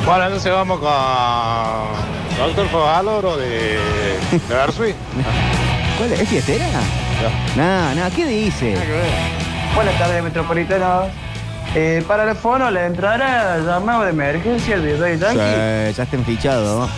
Bueno, 0.05 0.25
entonces 0.25 0.53
vamos 0.53 0.81
con 0.81 2.37
Doctor 2.37 2.69
Fogaloro 2.69 3.37
de, 3.37 3.79
de 4.49 4.55
Versui. 4.55 4.95
¿Cuál 5.99 6.13
es? 6.13 6.21
¿Es 6.21 6.29
fiestera? 6.29 6.67
No, 7.57 7.95
no, 7.95 8.11
¿qué 8.15 8.27
dice? 8.27 8.77
Buenas 9.75 9.99
tardes, 9.99 10.23
metropolitanos. 10.23 11.09
Eh, 11.75 12.05
para 12.07 12.31
el 12.31 12.37
fono, 12.37 12.71
la 12.71 12.87
entrada 12.87 13.59
llamado 13.59 14.05
de 14.05 14.11
emergencia 14.11 14.79
de 14.79 14.97
Rey 14.97 15.17
Sí, 15.17 15.23
Yankee. 15.25 15.95
ya 15.97 16.03
está 16.05 16.17
enfichado. 16.17 16.89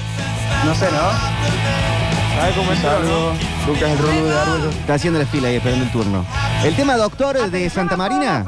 No 0.64 0.74
sé, 0.74 0.86
¿no? 0.90 2.38
¿Sabe 2.40 2.52
cómo 2.54 2.72
es 2.72 2.78
Saludos. 2.80 3.36
Lucas 3.66 3.90
el 3.90 3.98
Rolo 3.98 4.24
de 4.26 4.38
Argüello. 4.38 4.70
Está 4.70 4.94
haciendo 4.94 5.18
la 5.18 5.26
fila 5.26 5.48
ahí 5.48 5.56
esperando 5.56 5.84
el 5.84 5.90
turno. 5.90 6.24
El 6.62 6.74
tema 6.76 6.96
doctor 6.96 7.50
de 7.50 7.70
Santa 7.70 7.96
Marina. 7.96 8.44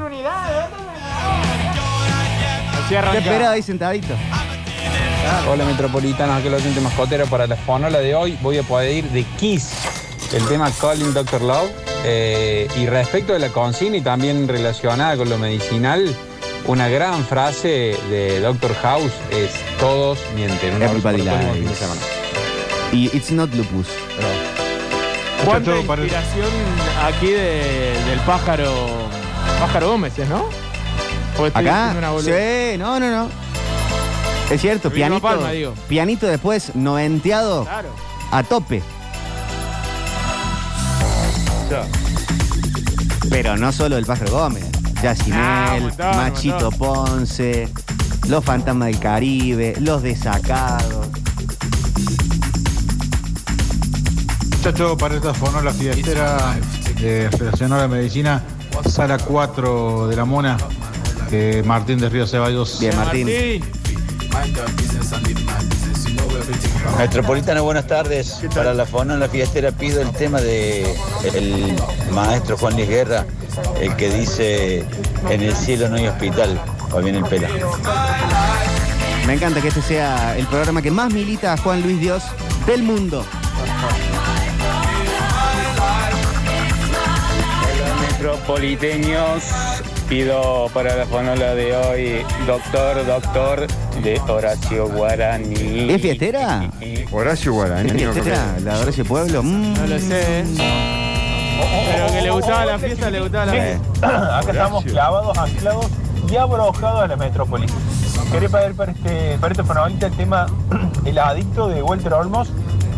Así 2.73 2.89
Te 2.89 2.97
arranca. 2.97 3.17
espera 3.19 3.51
ahí 3.51 3.61
sentadito. 3.61 4.13
Hola 5.49 5.63
Metropolitanos, 5.65 6.37
aquí 6.39 6.49
lo 6.49 6.57
oyente 6.57 6.79
mascotero 6.81 7.25
para 7.27 7.45
la 7.47 7.55
fonola 7.55 7.99
de 7.99 8.15
hoy. 8.15 8.37
Voy 8.41 8.57
a 8.57 8.63
pedir 8.63 9.05
de 9.09 9.23
Kiss 9.37 9.71
el 10.33 10.45
tema 10.47 10.71
Calling 10.79 11.13
Dr. 11.13 11.41
Love. 11.41 11.69
Eh, 12.05 12.67
y 12.77 12.85
respecto 12.87 13.33
de 13.33 13.39
la 13.39 13.49
consigna 13.49 13.97
y 13.97 14.01
también 14.01 14.47
relacionada 14.47 15.17
con 15.17 15.29
lo 15.29 15.37
medicinal, 15.37 16.15
una 16.65 16.87
gran 16.87 17.25
frase 17.25 17.97
de 18.09 18.39
Dr. 18.39 18.73
House 18.75 19.11
es 19.31 19.51
todos 19.79 20.17
mienten. 20.35 20.75
Un 20.75 20.83
abrazo 20.83 21.09
Everybody 21.09 21.17
lies. 21.61 21.77
semana. 21.77 22.01
Y 22.91 23.05
It's 23.15 23.31
Not 23.31 23.53
Lupus. 23.53 23.87
¿Cuánta 25.45 25.71
Todo 25.71 25.83
para- 25.83 26.03
inspiración 26.03 26.47
aquí 27.05 27.27
de- 27.27 27.93
del 28.09 28.19
pájaro. 28.25 28.71
Pájaro 29.59 29.89
Gómez, 29.91 30.17
¿es, 30.17 30.27
¿no? 30.29 30.45
Acá. 31.53 31.93
una? 31.97 32.21
Sí, 32.21 32.77
no, 32.77 32.99
no, 32.99 33.09
no. 33.09 33.29
Es 34.49 34.59
cierto, 34.61 34.89
pianito. 34.91 35.21
Palma. 35.21 35.49
Pianito 35.87 36.27
después, 36.27 36.75
noventeado 36.75 37.63
Claro. 37.63 37.89
a 38.31 38.43
tope. 38.43 38.81
Pero 43.29 43.57
no 43.57 43.71
solo 43.71 43.97
el 43.97 44.05
pájaro 44.05 44.31
Gómez. 44.31 44.65
Yacinel, 45.03 45.39
Ah, 45.41 45.77
montón, 45.79 46.17
Machito 46.17 46.71
Ponce, 46.71 47.69
Los 48.27 48.43
Fantasmas 48.43 48.87
del 48.87 48.99
Caribe, 48.99 49.75
Los 49.79 50.03
Desacados. 50.03 51.07
Muchachos, 54.57 54.97
para 54.97 55.15
esta 55.15 55.33
fonola 55.33 55.71
fiestera 55.71 56.57
de 56.99 57.29
Federación 57.37 57.71
de 57.71 57.87
Medicina, 57.87 58.43
sala 58.89 59.17
4 59.17 60.07
de 60.07 60.15
la 60.17 60.25
Mona, 60.25 60.57
que 61.29 61.63
Martín 61.65 61.99
de 61.99 62.09
Río 62.09 62.27
Ceballos. 62.27 62.77
Bien, 62.79 62.95
Martín. 62.97 63.27
Metropolitana, 66.97 67.61
buenas 67.61 67.87
tardes. 67.87 68.41
Para 68.53 68.73
la 68.73 68.85
fonola 68.85 69.29
fiestera 69.29 69.71
pido 69.71 70.01
el 70.01 70.11
tema 70.11 70.41
de 70.41 70.95
el 71.33 71.75
maestro 72.11 72.57
Juan 72.57 72.75
Luis 72.75 72.89
Guerra, 72.89 73.25
el 73.79 73.95
que 73.95 74.09
dice 74.09 74.85
en 75.29 75.41
el 75.41 75.55
cielo 75.55 75.89
no 75.89 75.95
hay 75.95 76.07
hospital. 76.07 76.59
O 76.91 77.01
bien 77.01 77.15
el 77.15 77.23
pela. 77.23 77.47
Me 79.27 79.33
encanta 79.35 79.61
que 79.61 79.67
este 79.67 79.81
sea 79.81 80.35
el 80.37 80.47
programa 80.47 80.81
que 80.81 80.89
más 80.89 81.13
milita 81.13 81.53
a 81.53 81.57
Juan 81.57 81.81
Luis 81.81 81.99
Dios 81.99 82.23
del 82.65 82.83
mundo. 82.83 83.23
Metropoliteños, 88.01 89.43
pido 90.09 90.67
para 90.73 90.95
la 90.95 91.05
fonola 91.05 91.53
de 91.53 91.75
hoy 91.75 92.25
Doctor, 92.47 93.05
Doctor 93.05 93.67
de 94.01 94.19
Horacio 94.27 94.89
Guarani. 94.89 95.91
¿Es 95.91 96.01
fiestera? 96.01 96.67
Horacio 97.11 97.53
Guarani. 97.53 97.91
¿Es 97.91 98.13
fiestera? 98.13 98.55
¿La 98.63 98.75
de 98.75 98.81
Horacio 98.81 99.05
Pueblo? 99.05 99.43
Mm. 99.43 99.73
No 99.75 99.85
lo 99.85 99.99
sé. 99.99 100.45
Pero 101.91 102.07
que 102.11 102.21
le 102.23 102.31
gustaba 102.31 102.65
la 102.65 102.79
fiesta, 102.79 103.09
le 103.11 103.21
gustaba 103.21 103.45
la 103.45 103.51
fiesta. 103.51 104.39
Acá 104.39 104.51
estamos 104.51 104.83
clavados, 104.83 105.37
anclados 105.37 105.87
y 106.27 106.35
abrojados 106.35 107.03
a 107.03 107.07
la 107.07 107.15
metrópoli. 107.15 107.67
Quería 108.31 108.49
pedir 108.49 108.75
para 108.75 108.91
este, 108.91 109.37
para 109.39 109.51
este 109.51 109.63
fonolita 109.63 110.07
el 110.07 110.13
tema 110.13 110.47
El 111.05 111.19
adicto 111.19 111.67
de 111.67 111.83
Walter 111.83 112.13
Olmos 112.13 112.49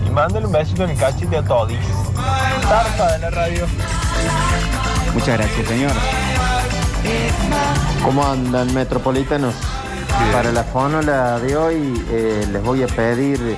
y 0.08 0.10
mándale 0.12 0.46
un 0.46 0.54
besito 0.54 0.86
en 0.86 0.92
el 0.92 0.98
cachete 0.98 1.36
a 1.36 1.44
Toddy. 1.44 1.76
Tarpa 2.70 3.12
de 3.12 3.20
la 3.20 3.30
radio. 3.32 3.66
Muchas 5.14 5.38
gracias, 5.38 5.68
señor. 5.68 5.92
¿Cómo 8.04 8.26
andan, 8.26 8.74
metropolitanos? 8.74 9.54
Para 10.32 10.52
la 10.52 10.64
fonola 10.64 11.40
de 11.40 11.56
hoy 11.56 12.04
eh, 12.10 12.48
les 12.52 12.64
voy 12.64 12.82
a 12.84 12.88
pedir 12.88 13.58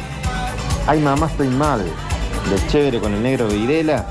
Ay 0.86 1.00
mamá 1.00 1.28
estoy 1.28 1.48
mal, 1.48 1.80
de 1.80 2.68
chévere 2.68 3.00
con 3.00 3.14
el 3.14 3.24
negro 3.24 3.48
Videla, 3.48 4.06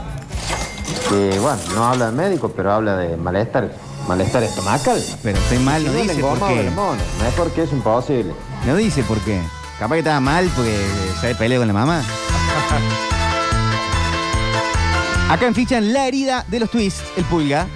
que 1.08 1.38
bueno, 1.38 1.58
no 1.74 1.84
habla 1.84 2.06
de 2.06 2.12
médico, 2.12 2.48
pero 2.48 2.72
habla 2.72 2.96
de 2.96 3.14
malestar, 3.18 3.70
malestar 4.08 4.42
estomacal. 4.42 5.04
Pero 5.22 5.38
estoy 5.38 5.58
mal, 5.58 5.84
no 5.84 5.92
Si 5.92 6.02
dice 6.02 6.22
por 6.22 6.38
qué. 6.38 6.44
o 6.44 6.62
le 6.62 6.70
mono, 6.70 7.00
Mejor 7.22 7.50
que 7.50 7.64
es 7.64 7.72
imposible. 7.72 8.32
No 8.66 8.74
dice 8.74 9.02
por 9.02 9.18
qué. 9.20 9.38
Capaz 9.78 9.96
que 9.96 9.98
estaba 9.98 10.20
mal 10.20 10.50
porque 10.56 10.78
se 11.20 11.34
peleó 11.34 11.60
con 11.60 11.68
la 11.68 11.74
mamá. 11.74 12.00
Acá 15.28 15.46
en 15.46 15.54
fichan 15.54 15.92
la 15.92 16.06
herida 16.06 16.46
de 16.48 16.58
los 16.58 16.70
twists, 16.70 17.02
el 17.18 17.24
pulga. 17.24 17.66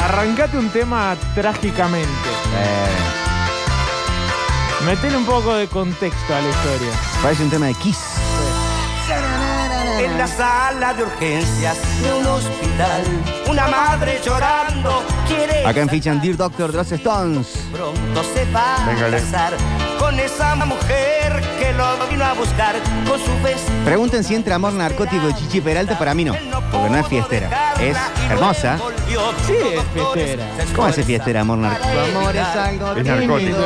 Arrancate 0.00 0.56
un 0.56 0.70
tema 0.70 1.14
trágicamente. 1.34 2.10
Metele 4.86 5.16
un 5.16 5.26
poco 5.26 5.54
de 5.54 5.68
contexto 5.68 6.34
a 6.34 6.40
la 6.40 6.48
historia. 6.48 6.90
Parece 7.22 7.44
un 7.44 7.50
tema 7.50 7.66
de 7.66 7.74
Kiss. 7.74 7.98
En 9.98 10.16
la 10.16 10.26
sala 10.26 10.94
de 10.94 11.02
urgencias 11.02 11.76
de 12.02 12.14
un 12.14 12.26
hospital, 12.26 13.02
una 13.50 13.68
madre 13.68 14.18
llorando 14.24 15.02
quiere 15.28 15.66
Acá 15.66 15.82
en 15.82 15.90
fichan 15.90 16.20
Dear 16.22 16.36
Doctor 16.36 16.72
de 16.72 16.78
los 16.78 16.92
Stones. 16.92 17.48
pronto 17.70 18.22
se 18.34 18.50
va 18.50 18.76
a 18.76 19.10
casar 19.10 19.52
con 20.10 20.18
esa 20.18 20.56
mujer 20.56 21.40
que 21.60 21.72
lo 21.72 21.86
vino 22.08 22.24
a 22.24 22.32
buscar 22.32 22.74
con 23.06 23.16
su 23.24 23.32
vestido. 23.44 23.84
Pregunten 23.84 24.24
si 24.24 24.34
entra 24.34 24.56
amor 24.56 24.72
narcótico 24.72 25.28
de 25.28 25.34
Chichi 25.36 25.60
Peralta. 25.60 25.96
Para 25.96 26.14
mí 26.14 26.24
no, 26.24 26.32
porque 26.72 26.90
no 26.90 26.98
es 26.98 27.06
fiestera. 27.06 27.74
Es 27.80 27.96
hermosa. 28.28 28.76
Sí, 29.46 29.54
es 29.54 29.82
fiestera. 29.94 30.44
¿Cómo 30.74 30.88
hace 30.88 31.04
fiestera 31.04 31.42
amor 31.42 31.58
narcótico? 31.58 32.18
Amor 32.18 32.36
es 32.36 32.42
algo 32.44 32.92
Es 32.96 33.04
narcótico. 33.06 33.58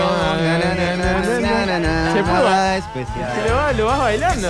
Se 2.13 2.23
puede. 2.23 2.83
Se 2.85 3.49
lo, 3.49 3.57
vas, 3.57 3.77
lo 3.77 3.87
vas 3.87 3.99
bailando. 4.01 4.49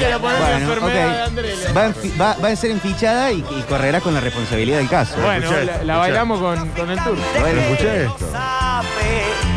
la 0.00 0.16
Bueno, 0.18 0.46
enfermedad 0.56 1.06
de 1.06 1.20
ok. 1.22 1.26
Andrés. 1.26 1.76
Va, 1.76 1.84
en 1.84 1.94
va- 2.20 2.36
va 2.42 2.48
a 2.48 2.56
ser 2.56 2.70
enfichada 2.70 3.30
y, 3.32 3.40
y 3.40 3.64
correrá 3.68 4.00
con 4.00 4.14
la 4.14 4.20
responsabilidad 4.20 4.78
del 4.78 4.88
caso. 4.88 5.16
Bueno, 5.20 5.50
la, 5.64 5.84
la 5.84 5.96
bailamos 5.98 6.40
con, 6.40 6.66
con 6.70 6.90
el 6.90 6.98
tour. 7.04 7.18
Bueno, 7.40 7.60
escuché 7.60 8.04
esto. 8.04 8.26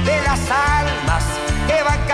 De 0.05 0.21
las 0.23 0.39
almas 0.51 1.23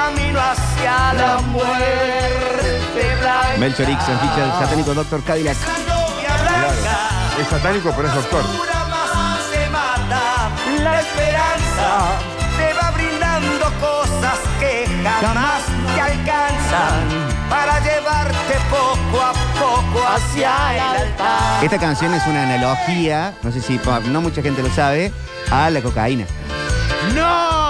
camino 0.05 0.39
hacia 0.39 1.13
la 1.13 1.38
muerte 1.41 3.15
blanca. 3.19 3.57
Melchor 3.57 3.89
X 3.89 4.09
en 4.09 4.19
ficha 4.19 4.38
del 4.38 4.51
satánico 4.51 4.93
Doctor 4.93 5.24
Cadillac. 5.24 5.57
Es 7.39 7.47
satánico, 7.47 7.93
pero 7.95 8.07
es 8.07 8.13
doctor. 8.13 8.43
se 9.51 9.69
mata 9.69 10.50
la 10.83 11.01
esperanza 11.01 12.19
te 12.57 12.74
va 12.74 12.91
brindando 12.91 13.65
cosas 13.79 14.39
que 14.59 14.85
jamás 15.03 15.63
te 15.95 16.01
alcanzan 16.01 17.35
hacia 20.07 20.75
el 20.75 21.01
altar. 21.01 21.63
Esta 21.63 21.79
canción 21.79 22.13
es 22.13 22.25
una 22.27 22.43
analogía, 22.43 23.33
no 23.41 23.51
sé 23.51 23.62
si 23.62 23.79
no 24.12 24.21
mucha 24.21 24.41
gente 24.41 24.62
lo 24.62 24.69
sabe, 24.69 25.12
a 25.51 25.69
la 25.69 25.81
cocaína. 25.81 26.25
¡No! 27.15 27.64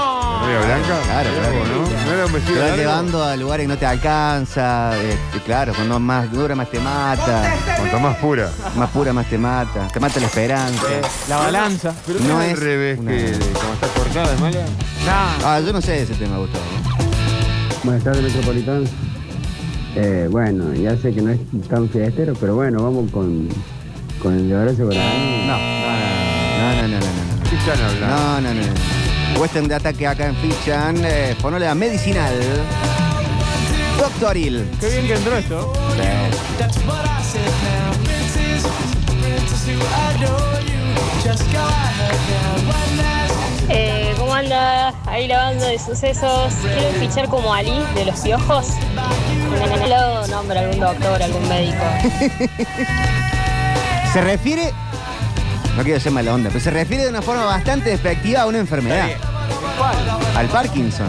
Claro, 0.45 1.01
claro. 1.05 1.65
¿no? 1.65 2.05
¿No 2.05 2.13
era 2.13 2.25
un 2.25 2.31
Te 2.31 2.37
vestido 2.37 2.59
va 2.59 2.65
largo? 2.67 2.77
llevando 2.77 3.23
a 3.23 3.35
lugares 3.35 3.63
que 3.63 3.67
no 3.67 3.77
te 3.77 3.85
alcanza. 3.85 4.91
eh, 5.01 5.17
claro, 5.45 5.73
cuando 5.73 5.99
más 5.99 6.31
dura, 6.31 6.53
más 6.55 6.69
te 6.69 6.79
mata. 6.79 7.51
Cuanto 7.77 7.99
más 7.99 8.15
pura. 8.17 8.49
Más 8.75 8.89
pura, 8.91 9.11
más 9.13 9.25
te 9.27 9.37
mata. 9.39 9.87
Te 9.87 9.99
mata 9.99 10.19
la 10.19 10.27
esperanza. 10.27 10.83
La 11.27 11.37
balanza. 11.37 11.93
Pero 12.05 12.19
No 12.19 12.27
no 12.27 12.41
es 12.41 12.47
es 12.51 12.53
al 12.53 12.61
revés, 12.61 12.99
una- 12.99 13.11
que 13.11 13.31
como 13.53 13.73
está 13.73 13.87
cortada 13.87 14.31
de 14.31 14.37
mala. 14.37 14.59
Nah. 15.05 15.37
Ah, 15.55 15.59
yo 15.65 15.73
no 15.73 15.81
sé 15.81 16.03
ese 16.03 16.13
tema, 16.13 16.37
Gustavo. 16.37 16.63
Buenas 17.83 18.03
tardes, 18.03 18.21
Metropolitano. 18.23 18.85
Eh, 19.95 20.27
bueno, 20.29 20.73
ya 20.75 20.95
sé 20.97 21.11
que 21.13 21.21
no 21.21 21.31
es 21.31 21.39
tan 21.69 21.89
fiestero, 21.89 22.33
pero 22.39 22.53
bueno, 22.55 22.83
vamos 22.83 23.09
con, 23.11 23.47
con 24.21 24.33
el 24.35 24.47
de 24.49 24.55
Horacio 24.55 24.85
Guaraní. 24.85 25.47
No, 25.47 25.57
no, 25.57 26.81
no, 26.81 26.81
no, 26.81 26.87
no, 26.87 26.87
no. 26.87 26.99
no. 26.99 27.49
¿Qué 27.49 27.55
están 27.55 27.79
hablando? 27.79 28.07
No, 28.07 28.41
no, 28.41 28.53
no. 28.53 28.61
no. 28.61 29.04
Western 29.39 29.67
de 29.67 29.75
ataque 29.75 30.07
acá 30.07 30.27
en 30.27 30.35
Fichan. 30.35 30.97
Eh, 31.03 31.35
fonola 31.39 31.73
medicinal. 31.75 32.33
Doctoril. 33.97 34.69
Qué 34.79 34.89
bien 34.89 35.07
que 35.07 35.13
entró 35.13 35.37
esto. 35.37 35.73
Eh, 43.69 44.13
¿Cómo 44.17 44.33
anda 44.33 44.93
ahí 45.07 45.27
la 45.27 45.37
banda 45.37 45.67
de 45.67 45.79
sucesos? 45.79 46.53
¿Quieren 46.61 46.95
fichar 46.95 47.29
como 47.29 47.53
Ali 47.53 47.73
de 47.95 48.05
los 48.05 48.19
piojos? 48.19 48.67
Lo 49.87 50.27
nombra 50.27 50.61
algún 50.61 50.79
doctor, 50.79 51.21
algún 51.21 51.47
médico. 51.47 51.83
Se 54.13 54.21
refiere. 54.21 54.73
No 55.77 55.83
quiero 55.83 55.99
ser 55.99 56.11
mala 56.11 56.33
onda, 56.33 56.49
pero 56.49 56.63
se 56.63 56.71
refiere 56.71 57.03
de 57.03 57.09
una 57.09 57.21
forma 57.21 57.43
bastante 57.45 57.89
despectiva 57.89 58.41
a 58.41 58.45
una 58.45 58.59
enfermedad. 58.59 59.07
Al 60.35 60.47
Parkinson. 60.47 61.07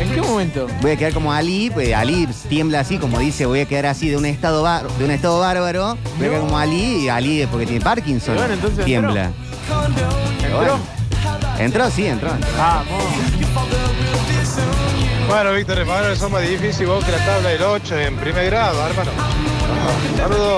¿En 0.00 0.10
qué 0.10 0.20
momento? 0.20 0.66
Voy 0.80 0.92
a 0.92 0.96
quedar 0.96 1.12
como 1.12 1.32
Ali, 1.32 1.70
pues 1.70 1.92
Ali 1.94 2.26
tiembla 2.48 2.80
así, 2.80 2.98
como 2.98 3.18
dice, 3.18 3.46
voy 3.46 3.60
a 3.60 3.66
quedar 3.66 3.86
así 3.86 4.08
de 4.08 4.16
un 4.16 4.26
estado 4.26 4.62
bar- 4.62 4.88
de 4.98 5.04
un 5.04 5.10
estado 5.12 5.38
bárbaro, 5.40 5.96
voy 6.18 6.26
a 6.26 6.30
quedar 6.30 6.40
como 6.42 6.58
Ali, 6.58 7.04
y 7.04 7.08
Ali 7.08 7.46
porque 7.50 7.66
tiene 7.66 7.80
Parkinson. 7.84 8.34
Y 8.34 8.38
bueno, 8.38 8.54
entonces 8.54 8.84
tiembla. 8.84 9.30
Pero 10.40 10.56
bueno. 10.56 10.78
Entró, 11.58 11.90
sí, 11.90 12.06
entró. 12.06 12.30
Vamos. 12.58 13.04
Bueno, 15.28 15.52
Víctor, 15.52 15.78
hermano, 15.78 16.08
eso 16.08 16.26
es 16.26 16.32
más 16.32 16.42
difícil 16.42 16.86
vos 16.86 17.04
que 17.04 17.12
la 17.12 17.24
tabla 17.24 17.48
del 17.50 17.62
8 17.62 17.98
en 17.98 18.16
primer 18.16 18.46
grado, 18.46 18.84
hermano. 18.86 19.10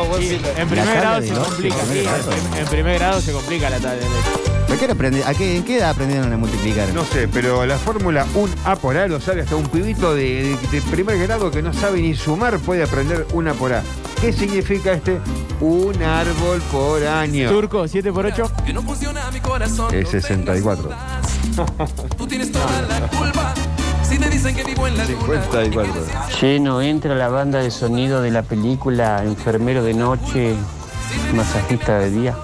Buen 0.08 0.23
En 0.56 0.68
primer 0.68 0.96
grado 0.96 1.23
se 1.23 1.34
complica, 1.34 1.76
primer 1.76 1.96
sí. 1.96 2.02
grado. 2.04 2.32
En, 2.32 2.58
en 2.58 2.66
primer 2.66 2.99
grado 2.99 3.20
se 3.20 3.32
complica 3.32 3.70
la 3.70 3.76
tabla 3.78 3.94
de 3.94 4.00
leche. 4.00 4.30
¿Pero 4.66 4.78
qué 4.80 4.88
aprendi- 4.88 5.25
a 5.25 5.34
qué- 5.34 5.56
¿En 5.56 5.64
qué 5.64 5.78
edad 5.78 5.90
aprendieron 5.90 6.32
a 6.32 6.37
multiplicar? 6.37 6.88
No 6.92 7.04
sé, 7.04 7.28
pero 7.28 7.64
la 7.66 7.76
fórmula 7.78 8.26
1 8.34 8.52
A 8.64 8.76
por 8.76 8.96
A 8.96 9.06
lo 9.06 9.20
sabe 9.20 9.42
hasta 9.42 9.56
un 9.56 9.66
pibito 9.68 10.14
de, 10.14 10.56
de- 10.61 10.68
de 10.70 10.82
primer 10.82 11.18
grado 11.18 11.50
que 11.50 11.62
no 11.62 11.73
sabe 11.73 12.00
ni 12.00 12.14
sumar 12.14 12.58
puede 12.58 12.82
aprender 12.82 13.26
una 13.32 13.54
por 13.54 13.73
A. 13.73 13.82
¿Qué 14.20 14.32
significa 14.32 14.92
este? 14.92 15.18
Un 15.60 16.02
árbol 16.02 16.60
por 16.73 17.04
año. 17.06 17.50
Turco, 17.50 17.86
7 17.86 18.12
por 18.12 18.26
8. 18.26 18.50
Es 19.93 20.08
64. 20.08 20.90
Tú 22.17 22.26
tienes 22.26 22.50
toda 22.52 22.82
la 22.88 23.06
culpa. 23.08 23.44
Si 24.15 24.21
te 24.21 24.31
dicen 24.31 24.55
que 24.55 24.63
vivo 24.63 24.87
en 24.87 24.97
la 24.97 25.07
54. 25.07 25.93
Lleno, 26.41 26.81
entra 26.81 27.17
la 27.17 27.27
banda 27.29 27.59
de 27.59 27.73
sonido 27.73 28.23
de 28.23 28.31
la 28.31 28.45
película 28.45 29.25
Enfermero 29.25 29.83
de 29.83 29.93
Noche, 29.93 30.55
Masajista 31.35 31.99
de 31.99 32.11
Día, 32.13 32.35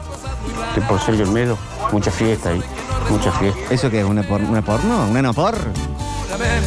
de 0.75 0.81
por 0.83 0.99
Sergio 1.01 1.27
Olmedo. 1.29 1.57
Mucha 1.93 2.11
fiesta 2.11 2.49
ahí, 2.49 2.61
mucha 3.09 3.31
fiesta. 3.31 3.61
¿Eso 3.73 3.89
qué 3.89 4.01
es? 4.01 4.05
¿Una, 4.05 4.25
por- 4.25 4.41
una 4.43 4.63
porno? 4.63 5.07
¿Una 5.09 5.23
no 5.23 5.33
por? 5.33 5.55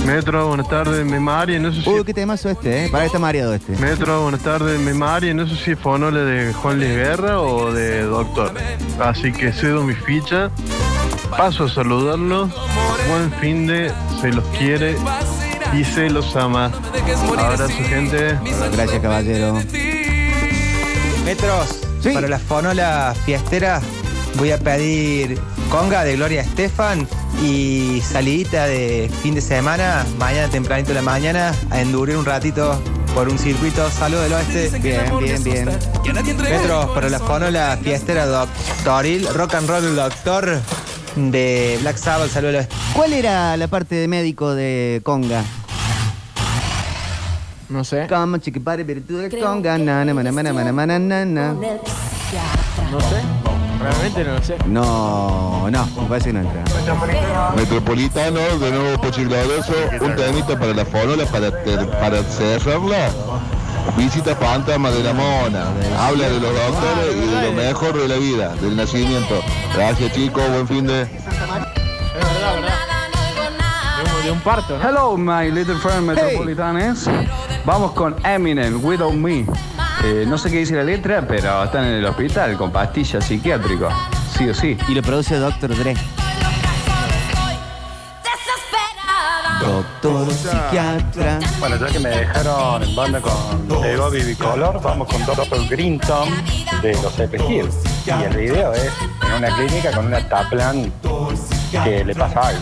Metro, 0.05 0.47
buenas 0.47 0.69
tardes, 0.69 1.05
me 1.05 1.19
María, 1.19 1.59
no 1.59 1.73
sé 1.73 1.81
si... 1.81 1.89
Uy, 1.89 2.05
qué 2.05 2.13
temazo 2.13 2.49
este, 2.49 2.85
¿eh? 2.85 2.89
Para 2.89 3.03
que 3.03 3.07
está 3.07 3.19
mareado 3.19 3.53
este. 3.53 3.75
Metro, 3.75 4.21
buenas 4.21 4.39
tardes, 4.41 4.79
me 4.79 4.93
María, 4.93 5.33
no 5.33 5.45
sé 5.47 5.57
si 5.57 5.75
fue 5.75 5.93
honor 5.93 6.13
de 6.13 6.53
Juan 6.53 6.77
Luis 6.77 6.91
Guerra 6.91 7.41
o 7.41 7.73
de 7.73 8.03
Doctor. 8.03 8.53
Así 9.01 9.33
que 9.33 9.51
cedo 9.51 9.83
mi 9.83 9.95
ficha, 9.95 10.49
paso 11.37 11.65
a 11.65 11.69
saludarlos, 11.69 12.49
buen 13.09 13.31
fin 13.39 13.67
de, 13.67 13.91
se 14.21 14.29
los 14.29 14.45
quiere 14.57 14.95
y 15.73 15.83
se 15.83 16.09
los 16.09 16.35
ama. 16.35 16.71
Abrazo 17.37 17.67
gente. 17.67 18.37
Gracias, 18.71 19.01
caballero. 19.01 19.61
Metros, 21.25 21.79
para 22.13 22.27
la 22.27 22.39
fonola 22.39 23.15
fiestera 23.25 23.81
voy 24.35 24.51
a 24.51 24.57
pedir 24.57 25.39
conga 25.69 26.03
de 26.03 26.15
Gloria 26.15 26.41
Estefan 26.41 27.07
y 27.41 28.01
salidita 28.01 28.65
de 28.65 29.09
fin 29.21 29.35
de 29.35 29.41
semana, 29.41 30.05
mañana 30.17 30.49
tempranito 30.49 30.89
de 30.89 30.95
la 30.95 31.01
mañana, 31.01 31.53
a 31.69 31.81
endurir 31.81 32.17
un 32.17 32.25
ratito 32.25 32.79
por 33.13 33.29
un 33.29 33.37
circuito. 33.37 33.89
Saludos 33.89 34.23
del 34.23 34.33
oeste. 34.33 34.79
Bien, 34.79 35.17
bien, 35.19 35.43
bien. 35.43 35.65
Metros, 36.43 36.91
para 36.91 37.09
la 37.09 37.19
fonola 37.19 37.77
fiestera 37.81 38.25
doctoril, 38.25 39.27
rock 39.33 39.55
and 39.55 39.69
roll 39.69 39.95
doctor 39.95 40.61
de 41.15 41.77
Black 41.81 41.97
Sabbath. 41.97 42.29
Saludos 42.29 42.53
del 42.53 42.61
oeste. 42.61 42.75
¿Cuál 42.93 43.13
era 43.13 43.57
la 43.57 43.67
parte 43.67 43.95
de 43.95 44.07
médico 44.07 44.53
de 44.53 45.01
Conga? 45.03 45.43
No 47.69 47.83
sé. 47.83 48.07
Como 48.07 48.37
chiquipare 48.37 48.83
virtud 48.83 49.21
de 49.21 49.39
Conga, 49.39 49.77
na, 49.77 50.05
na, 50.05 50.13
mana, 50.13 50.31
mana, 50.31 50.53
mana, 50.53 50.71
mana, 50.71 50.99
na, 50.99 51.25
na. 51.25 51.53
No 51.53 52.99
sé. 53.01 53.21
Realmente 53.79 54.23
no 54.23 54.33
lo 54.33 54.43
sé. 54.43 54.55
No, 54.67 55.69
no, 55.69 55.85
me 56.01 56.07
parece 56.07 56.29
que 56.29 56.33
no 56.33 56.39
entra. 56.41 56.63
Metropolitano, 57.55 58.39
de 58.59 58.71
nuevo 58.71 59.01
Pochigloroso, 59.01 59.73
un 59.99 60.15
temita 60.15 60.57
para 60.57 60.73
la 60.73 60.85
fórmula, 60.85 61.25
para, 61.25 61.51
para 61.99 62.23
cerrarla. 62.23 63.09
Visita 63.97 64.35
fantasma 64.35 64.89
de 64.91 65.03
la 65.03 65.13
mona. 65.13 65.67
Habla 65.99 66.29
de 66.29 66.39
los 66.39 66.53
doctores 66.53 67.15
y 67.15 67.27
de 67.27 67.41
lo 67.41 67.53
mejor 67.53 67.99
de 67.99 68.07
la 68.07 68.15
vida, 68.15 68.55
del 68.55 68.75
nacimiento. 68.75 69.41
Gracias 69.75 70.11
chicos, 70.13 70.43
buen 70.49 70.67
fin 70.67 70.87
de... 70.87 71.03
Es 71.03 71.09
verdad, 71.25 72.55
verdad. 72.55 72.73
De 74.23 74.31
un, 74.31 74.39
parto, 74.39 74.77
¿no? 74.77 74.89
Hello, 74.89 75.17
my 75.17 75.51
little 75.51 75.75
friend 75.75 76.07
metropolitanes. 76.07 77.09
Vamos 77.65 77.91
con 77.91 78.15
Eminem, 78.25 78.83
Without 78.83 79.13
Me. 79.13 79.45
Eh, 80.03 80.25
no 80.27 80.37
sé 80.37 80.49
qué 80.49 80.59
dice 80.59 80.75
la 80.75 80.83
letra, 80.83 81.25
pero 81.27 81.63
están 81.63 81.85
en 81.85 81.95
el 81.95 82.05
hospital 82.05 82.57
con 82.57 82.71
pastillas 82.71 83.25
psiquiátricos. 83.25 83.93
Sí 84.37 84.49
o 84.49 84.53
sí. 84.53 84.77
Y 84.87 84.93
lo 84.93 85.01
produce 85.01 85.35
Doctor 85.35 85.75
Dre. 85.77 85.95
Doctor 90.03 90.33
psiquiatra. 90.33 91.39
Bueno, 91.59 91.77
ya 91.77 91.87
que 91.87 91.99
me 91.99 92.09
dejaron 92.09 92.83
en 92.83 92.93
banda 92.93 93.21
con 93.21 93.85
Ego 93.85 94.09
Bibicolor, 94.09 94.81
vamos 94.81 95.07
con 95.07 95.25
Doctor 95.25 95.65
Green 95.69 95.97
Tom 95.97 96.27
de 96.81 96.91
los 97.01 97.17
Hill. 97.17 97.69
Y 98.05 98.09
el 98.09 98.35
video 98.35 98.73
es 98.73 98.91
en 99.25 99.33
una 99.37 99.55
clínica 99.55 99.93
con 99.93 100.07
una 100.07 100.27
taplan 100.27 100.91
que 101.71 102.03
le 102.03 102.13
pasa 102.13 102.49
algo. 102.49 102.61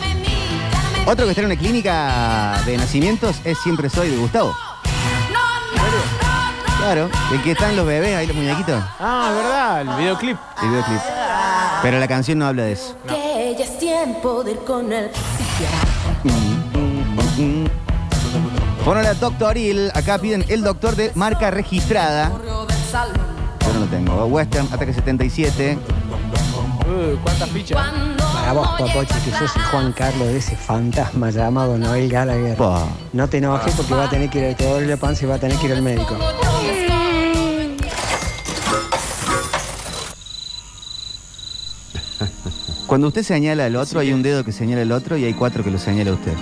Otro 1.07 1.25
que 1.25 1.31
está 1.31 1.41
en 1.41 1.47
una 1.47 1.55
clínica 1.55 2.61
de 2.63 2.77
nacimientos 2.77 3.37
es 3.43 3.57
Siempre 3.57 3.89
Soy 3.89 4.11
de 4.11 4.17
Gustavo. 4.17 4.55
Claro, 6.77 7.09
el 7.31 7.41
que 7.41 7.53
está 7.53 7.71
en 7.71 7.75
los 7.75 7.87
bebés, 7.87 8.17
ahí 8.17 8.27
los 8.27 8.35
muñequitos. 8.35 8.83
Ah, 8.99 9.31
verdad, 9.35 9.81
el 9.81 9.89
videoclip. 9.99 10.37
El 10.61 10.69
videoclip. 10.69 11.01
Pero 11.81 11.99
la 11.99 12.07
canción 12.07 12.37
no 12.37 12.45
habla 12.45 12.63
de 12.63 12.73
eso. 12.73 12.95
Que 13.07 13.55
ya 13.57 13.65
es 13.65 13.79
tiempo 13.79 14.43
de 14.43 14.51
ir 14.51 14.59
con 14.59 14.93
el 14.93 15.09
Bueno, 18.85 19.01
la 19.01 19.13
doctoril, 19.13 19.91
acá 19.93 20.17
piden 20.17 20.43
el 20.47 20.63
doctor 20.63 20.95
de 20.95 21.11
marca 21.15 21.51
registrada. 21.51 22.31
Yo 23.65 23.73
no 23.73 23.79
lo 23.79 23.85
tengo. 23.85 24.25
Western, 24.25 24.67
Ataque 24.71 24.93
77. 24.93 25.77
Uy, 26.87 27.19
¿cuántas 27.23 27.49
fichas? 27.49 27.77
Para 28.33 28.53
vos, 28.53 28.67
Popochi, 28.77 29.13
que 29.23 29.31
sos 29.31 29.55
el 29.55 29.61
Juan 29.63 29.91
Carlos 29.93 30.27
de 30.27 30.37
ese 30.37 30.55
fantasma 30.55 31.29
llamado 31.29 31.77
Noel 31.77 32.09
Gallagher. 32.09 32.57
Pa. 32.57 32.85
No 33.13 33.27
te 33.27 33.37
enojes 33.37 33.73
porque 33.75 33.93
va 33.93 34.05
a 34.05 34.09
tener 34.09 34.29
que 34.29 34.49
ir, 34.49 34.57
te 34.57 34.67
duele 34.69 34.87
la 34.87 34.97
panza 34.97 35.25
y 35.25 35.27
va 35.27 35.35
a 35.35 35.39
tener 35.39 35.57
que 35.57 35.67
ir 35.67 35.73
al 35.73 35.81
médico. 35.81 36.17
Cuando 42.87 43.07
usted 43.07 43.23
señala 43.23 43.65
al 43.67 43.75
otro, 43.77 44.01
hay 44.01 44.11
un 44.11 44.21
dedo 44.21 44.43
que 44.43 44.51
señala 44.51 44.81
al 44.81 44.91
otro 44.91 45.15
y 45.15 45.23
hay 45.23 45.33
cuatro 45.33 45.63
que 45.63 45.71
lo 45.71 45.77
señala 45.77 46.11
a 46.11 46.13
usted. 46.15 46.33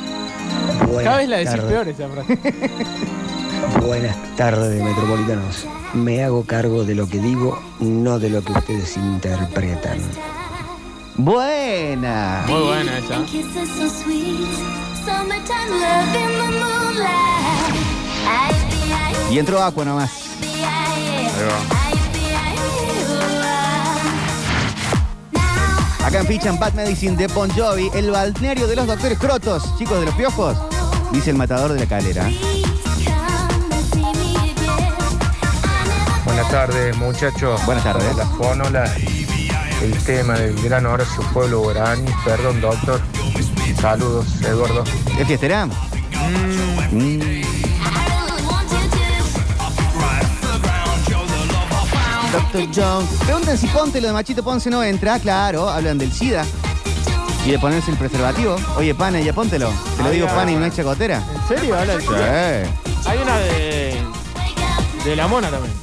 Cada 0.98 1.18
vez 1.18 1.30
la 1.30 1.38
decís 1.38 1.52
tardes. 1.52 1.72
peor 1.72 1.88
esa 1.88 2.08
frase. 2.10 2.38
Buenas 3.86 4.36
tardes, 4.36 4.84
metropolitanos. 4.84 5.66
Me 5.94 6.24
hago 6.24 6.44
cargo 6.44 6.84
de 6.84 6.96
lo 6.96 7.08
que 7.08 7.20
digo, 7.20 7.62
no 7.80 8.20
de 8.20 8.30
lo 8.30 8.44
que 8.44 8.52
ustedes 8.52 8.98
interpretan. 8.98 10.00
Buena. 11.16 12.44
Muy 12.48 12.62
buena 12.62 12.98
esa. 12.98 13.24
Y 19.32 19.40
entró 19.40 19.62
Aqua 19.62 19.86
nomás. 19.86 20.12
Acá 26.04 26.22
en 26.22 26.26
fichan 26.26 26.58
Bad 26.58 26.74
Medicine 26.74 27.16
de 27.16 27.28
Bon 27.28 27.50
Jovi, 27.52 27.92
el 27.94 28.10
balneario 28.10 28.66
de 28.66 28.76
los 28.76 28.88
doctores 28.88 29.20
crotos, 29.20 29.78
chicos 29.78 30.00
de 30.00 30.08
los 30.08 30.16
piojos, 30.16 30.58
dice 31.12 31.32
el 31.32 31.38
matador 31.38 31.74
de 31.74 31.80
la 31.80 31.86
calera. 31.86 32.30
Buenas 36.26 36.50
tardes, 36.50 36.98
muchachos. 36.98 37.66
Buenas 37.66 37.84
tardes. 37.84 38.16
La 38.16 38.26
fónola, 38.26 38.92
el 39.82 39.98
tema 40.06 40.36
del 40.36 40.62
gran 40.62 40.86
Horacio 40.86 41.24
Pueblo 41.34 41.62
Guarani. 41.62 42.10
Perdón, 42.24 42.62
doctor. 42.62 43.02
Saludos, 43.80 44.42
Eduardo. 44.42 44.84
¿Es 45.20 45.28
fiestera? 45.28 45.66
Mm. 46.92 47.20
Dr. 52.32 52.68
John. 52.76 53.08
Preguntan 53.26 53.58
si 53.58 53.68
Ponte 53.68 54.00
lo 54.00 54.08
de 54.08 54.14
Machito 54.14 54.44
Ponce 54.44 54.70
no 54.70 54.84
entra. 54.84 55.20
Claro, 55.20 55.68
hablan 55.68 55.98
del 55.98 56.12
SIDA. 56.12 56.46
Y 57.46 57.52
de 57.52 57.60
ponerse 57.60 57.92
el 57.92 57.98
preservativo. 57.98 58.56
Oye, 58.78 58.94
pana, 58.94 59.20
ya 59.22 59.34
póntelo. 59.34 59.72
Te 59.98 60.04
lo 60.04 60.10
digo, 60.12 60.26
Había- 60.28 60.36
pana, 60.40 60.52
y 60.52 60.56
no 60.56 60.66
hay 60.66 60.72
chacotera. 60.72 61.22
¿En 61.34 61.48
serio? 61.48 61.78
Habla 61.78 61.96
de 61.98 62.02
Sí. 62.02 62.08
Hay 63.08 63.18
una 63.18 63.38
de. 63.38 63.98
de 65.06 65.16
la 65.16 65.28
mona 65.28 65.50
también. 65.50 65.74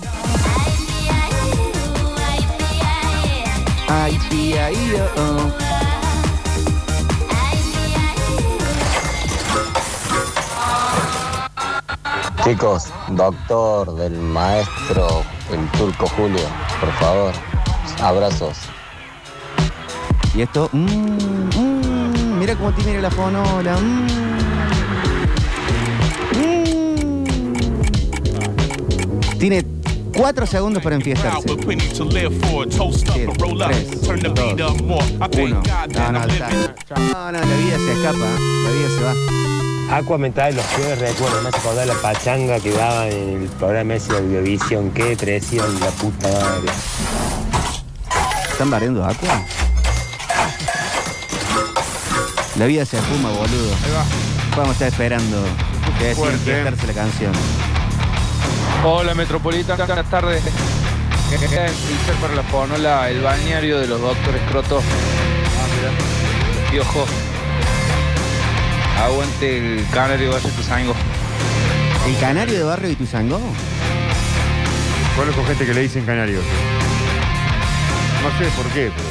Ay, 3.89 4.19
tía, 4.29 4.71
y 4.73 4.91
yo, 4.91 5.05
oh. 5.17 5.53
Chicos, 12.45 12.93
doctor 13.09 13.95
del 13.97 14.13
maestro, 14.19 15.25
el 15.51 15.69
turco 15.73 16.07
Julio, 16.17 16.45
por 16.81 16.93
favor, 16.95 17.33
abrazos. 18.01 18.57
Y 20.37 20.43
esto, 20.43 20.69
mm, 20.71 20.85
mm, 20.85 22.39
mira 22.39 22.55
cómo 22.57 22.71
te 22.73 22.83
mira 22.85 23.01
la 23.01 23.11
fonola. 23.11 23.77
mm. 23.79 24.07
Mm. 26.37 27.55
Tiene 29.39 29.65
cuatro 30.15 30.47
segundos 30.47 30.83
para 30.83 30.97
enfiestarse. 30.97 31.39
Siete, 33.15 33.33
tres, 34.35 34.45
dos, 34.57 34.75
uno. 35.45 35.63
No, 35.95 36.13
no, 36.13 36.25
está. 36.27 36.49
No, 36.99 37.33
no, 37.33 37.39
la 37.39 37.57
vida 37.57 37.79
se 37.79 37.93
escapa, 37.93 38.19
la 38.19 38.71
vida 38.71 38.89
se 38.95 39.03
va. 39.05 39.15
Aqua 39.97 40.19
me 40.19 40.31
trae 40.31 40.53
los 40.53 40.65
peores 40.67 40.99
recuerdos, 40.99 41.43
me 41.43 41.49
hace 41.49 41.59
acordar 41.59 41.87
la 41.87 41.95
pachanga 41.95 42.61
que 42.61 42.73
daban 42.73 43.09
en 43.11 43.43
el 43.43 43.49
programa 43.51 43.95
ese 43.95 44.13
de 44.13 44.19
Audiovisión, 44.19 44.91
qué 44.91 45.17
presión, 45.17 45.81
la 45.81 45.87
puta 45.93 46.29
madre. 46.29 46.73
¿Están 48.51 48.69
barriendo 48.71 49.03
agua? 49.05 49.43
La 52.59 52.65
vida 52.67 52.87
se 52.87 52.97
fuma, 53.03 53.29
boludo. 53.29 53.71
Vamos 54.53 54.69
a 54.69 54.73
estar 54.73 54.89
esperando 54.89 55.45
que 55.99 56.05
decir 56.05 56.17
Fuerte, 56.17 56.63
¿eh? 56.63 56.65
la 56.65 56.93
canción. 56.95 57.33
Hola 58.83 59.15
Metropolitana, 59.15 59.85
buenas 59.85 60.11
tardes. 60.11 60.43
Quería 61.29 61.69
fichar 61.69 62.15
para 62.21 62.35
la 62.35 62.43
fonola 62.45 63.11
el 63.11 63.21
bañario 63.21 63.79
de 63.79 63.87
los 63.89 64.01
doctores 64.01 64.41
Crotos. 64.51 64.83
Ah, 64.85 66.71
Piojo. 66.71 67.05
Aguante 69.05 69.59
el 69.59 69.87
canario 69.93 70.33
vaya 70.33 70.49
tu 70.49 70.63
sango. 70.63 70.95
¿El 72.07 72.17
canario 72.19 72.55
de 72.55 72.63
barrio 72.63 72.91
y 72.91 72.95
Tuzangó? 72.95 73.39
Conozco 75.15 75.45
gente 75.45 75.67
que 75.67 75.75
le 75.75 75.83
dicen 75.83 76.07
canarios. 76.07 76.45
No 78.23 78.31
sé 78.39 78.51
por 78.57 78.67
qué, 78.73 78.91
pero. 78.97 79.09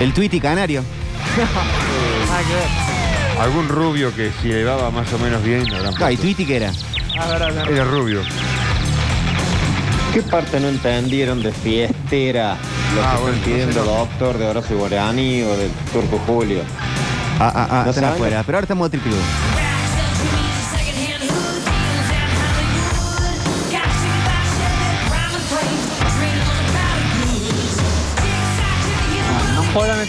El 0.00 0.12
Twitty 0.12 0.40
canario. 0.40 0.84
Algún 3.40 3.68
rubio 3.68 4.14
que 4.14 4.30
si 4.42 4.48
le 4.48 4.64
daba 4.64 4.90
más 4.90 5.12
o 5.12 5.18
menos 5.18 5.42
bien, 5.42 5.62
habrán 5.72 5.94
Ah, 5.94 6.10
¿y 6.12 6.16
puesto. 6.16 6.22
Twitty 6.22 6.44
qué 6.46 6.56
era? 6.56 6.72
Era 7.70 7.84
rubio. 7.84 8.22
¿Qué 10.12 10.22
parte 10.22 10.58
no 10.60 10.68
entendieron 10.68 11.42
de 11.42 11.52
fiestera? 11.52 12.56
Lo 12.94 13.02
Ah, 13.02 13.12
que 13.16 13.20
bueno, 13.22 13.36
están 13.36 13.44
pidiendo 13.52 13.74
no 13.74 13.84
sé, 13.84 13.90
no. 13.90 13.96
doctor 13.98 14.38
de 14.38 14.46
Horacio 14.46 14.78
Guarani 14.78 15.42
o 15.42 15.56
del 15.56 15.70
Turco 15.92 16.18
Julio. 16.26 16.62
Ah, 17.38 17.52
ah, 17.54 17.68
ah, 17.70 17.82
¿No 17.84 17.90
están 17.90 18.04
saben? 18.04 18.14
afuera. 18.14 18.42
Pero 18.44 18.58
ahora 18.58 18.64
estamos 18.64 18.90
de 18.90 18.98
triple. 18.98 19.16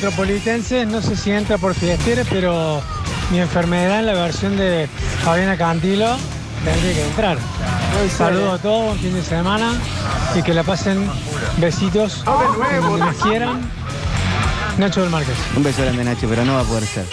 Metropolitenses, 0.01 0.87
no 0.87 1.01
sé 1.01 1.17
si 1.17 1.29
entra 1.29 1.57
por 1.57 1.75
fiestera, 1.75 2.23
pero 2.29 2.81
mi 3.31 3.39
enfermedad 3.39 3.99
en 3.99 4.05
la 4.05 4.13
versión 4.13 4.55
de 4.55 4.87
Fabiana 5.25 5.57
Cantilo 5.57 6.15
tendría 6.63 6.93
que 6.93 7.05
entrar. 7.05 7.37
Saludos 8.17 8.59
a 8.59 8.61
todos, 8.61 8.85
buen 8.85 8.99
fin 8.99 9.13
de 9.13 9.21
semana 9.21 9.73
y 10.35 10.41
que 10.41 10.53
la 10.53 10.63
pasen 10.63 11.05
besitos 11.57 12.23
donde 12.23 13.05
nos 13.05 13.15
quieran. 13.17 13.69
Nacho 14.77 15.01
del 15.01 15.09
Márquez. 15.09 15.35
Un 15.57 15.63
beso 15.63 15.81
grande, 15.81 16.05
Nacho, 16.05 16.27
pero 16.29 16.45
no 16.45 16.53
va 16.53 16.61
a 16.61 16.63
poder 16.63 16.85
ser. 16.85 17.05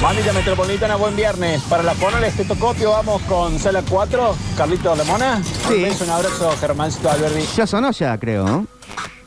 Bandilla 0.00 0.32
Metropolitana, 0.32 0.96
buen 0.96 1.16
viernes. 1.16 1.60
Para 1.68 1.82
la 1.82 1.92
Fonola 1.92 2.26
Estetocopio 2.26 2.92
vamos 2.92 3.20
con 3.22 3.58
Sala 3.58 3.82
4, 3.86 4.36
Carlito 4.56 4.96
Lemona. 4.96 5.42
Sí. 5.68 5.74
Un 5.74 5.82
beso, 5.82 6.04
un 6.04 6.10
abrazo, 6.10 6.50
Germancito 6.58 7.10
Alberdi. 7.10 7.44
Ya 7.54 7.66
sonó 7.66 7.90
ya, 7.90 8.16
creo. 8.16 8.46
¿no? 8.46 8.66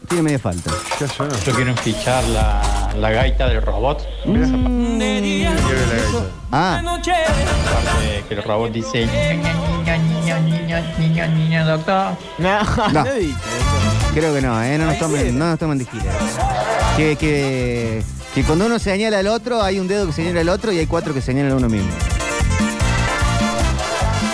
Tiene 0.08 0.24
media 0.24 0.40
falta. 0.40 0.72
Yo 1.46 1.54
quiero 1.54 1.76
fichar 1.78 2.24
la, 2.26 2.62
la 2.98 3.12
gaita 3.12 3.50
del 3.50 3.62
robot. 3.62 4.08
Ah, 6.52 6.82
Aparte 6.82 8.24
que 8.28 8.34
el 8.36 8.44
robot 8.44 8.72
dice 8.72 9.06
niño, 9.06 9.98
niño, 9.98 10.40
niño, 10.40 10.78
niño, 10.98 11.28
niño, 11.28 11.66
doctor. 11.66 12.14
No, 12.38 12.60
No. 12.94 13.04
no 13.04 13.14
dice 13.14 13.36
creo 14.14 14.34
que 14.34 14.42
no, 14.42 14.64
¿eh? 14.64 14.78
No 14.78 14.86
nos 14.86 14.98
tomen, 14.98 15.38
no 15.38 15.46
nos 15.50 15.60
tomen 15.60 15.78
de 15.78 15.86
gira. 15.86 16.06
Que, 16.96 17.16
que, 17.18 18.02
que 18.34 18.44
cuando 18.44 18.66
uno 18.66 18.80
señala 18.80 19.20
al 19.20 19.28
otro, 19.28 19.62
hay 19.62 19.80
un 19.80 19.88
dedo 19.88 20.08
que 20.08 20.14
señala 20.14 20.42
al 20.42 20.50
otro 20.50 20.72
y 20.72 20.80
hay 20.80 20.88
cuatro 20.88 21.14
que 21.14 21.22
señalan 21.22 21.52
a 21.52 21.56
uno 21.56 21.70
mismo. 21.70 21.90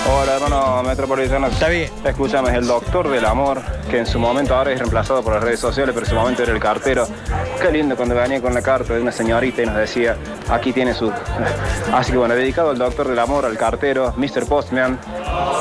Hola, 0.09 0.33
hermano 0.35 0.83
metropolitano. 0.83 1.47
Está 1.47 1.69
bien. 1.69 1.89
Escúchame, 2.03 2.49
es 2.49 2.55
el 2.55 2.67
doctor 2.67 3.09
del 3.09 3.25
amor, 3.25 3.61
que 3.89 3.99
en 3.99 4.05
su 4.05 4.19
momento 4.19 4.53
ahora 4.55 4.71
es 4.73 4.79
reemplazado 4.79 5.23
por 5.23 5.33
las 5.33 5.43
redes 5.43 5.59
sociales, 5.61 5.93
pero 5.93 6.05
en 6.05 6.09
su 6.09 6.15
momento 6.15 6.43
era 6.43 6.51
el 6.51 6.59
cartero. 6.59 7.07
Qué 7.61 7.71
lindo 7.71 7.95
cuando 7.95 8.13
venía 8.13 8.41
con 8.41 8.53
la 8.53 8.61
carta 8.61 8.93
de 8.93 9.01
una 9.01 9.11
señorita 9.13 9.61
y 9.61 9.65
nos 9.65 9.77
decía, 9.77 10.17
aquí 10.49 10.73
tiene 10.73 10.93
su... 10.93 11.11
Así 11.93 12.11
que 12.11 12.17
bueno, 12.17 12.35
dedicado 12.35 12.71
al 12.71 12.77
doctor 12.77 13.07
del 13.07 13.17
amor, 13.19 13.45
al 13.45 13.57
cartero, 13.57 14.13
Mr. 14.17 14.45
Postman, 14.45 14.99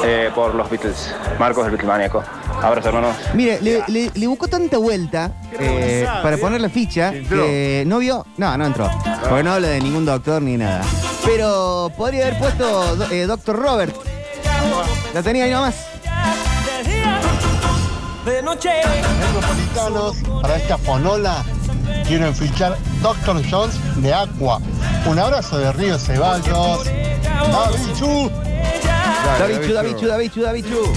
eh, 0.04 0.30
por 0.34 0.54
los 0.56 0.68
Beatles. 0.68 1.14
Marcos 1.38 1.64
del 1.64 1.72
Beatlemaniaco. 1.72 2.22
Abrazo, 2.62 2.88
hermanos. 2.88 3.16
Mire, 3.34 3.60
le, 3.60 3.82
le- 3.88 4.10
le 4.12 4.26
buscó 4.26 4.48
tanta 4.48 4.76
vuelta 4.78 5.32
eh, 5.58 6.06
para 6.22 6.36
poner 6.36 6.60
la 6.60 6.68
ficha 6.68 7.12
que 7.12 7.84
no 7.86 7.98
vio. 7.98 8.26
No, 8.36 8.56
no 8.58 8.66
entró. 8.66 8.90
Porque 9.28 9.42
no 9.44 9.52
habla 9.54 9.68
de 9.68 9.80
ningún 9.80 10.04
doctor 10.04 10.42
ni 10.42 10.56
nada. 10.56 10.82
Pero 11.24 11.90
podría 11.96 12.26
haber 12.26 12.38
puesto 12.38 12.96
do- 12.96 13.10
eh, 13.10 13.26
Doctor 13.26 13.56
Robert. 13.56 13.94
La 15.14 15.22
tenía 15.22 15.44
ahí 15.44 15.50
nomás. 15.50 15.74
De 18.24 18.42
noche. 18.42 18.70
Metropolitanos, 19.20 20.16
para 20.40 20.56
esta 20.56 20.78
fonola 20.78 21.44
quiero 22.06 22.32
fichar 22.32 22.76
Dr. 23.02 23.42
Jones 23.50 23.76
de 23.96 24.12
Aqua. 24.12 24.60
Un 25.06 25.18
abrazo 25.18 25.58
de 25.58 25.72
Río 25.72 25.98
Ceballos. 25.98 26.84
¡Davichu! 26.84 28.30
Davichu, 29.38 29.72
Davichu, 29.72 30.06
Davichu, 30.06 30.42
Davichu. 30.42 30.92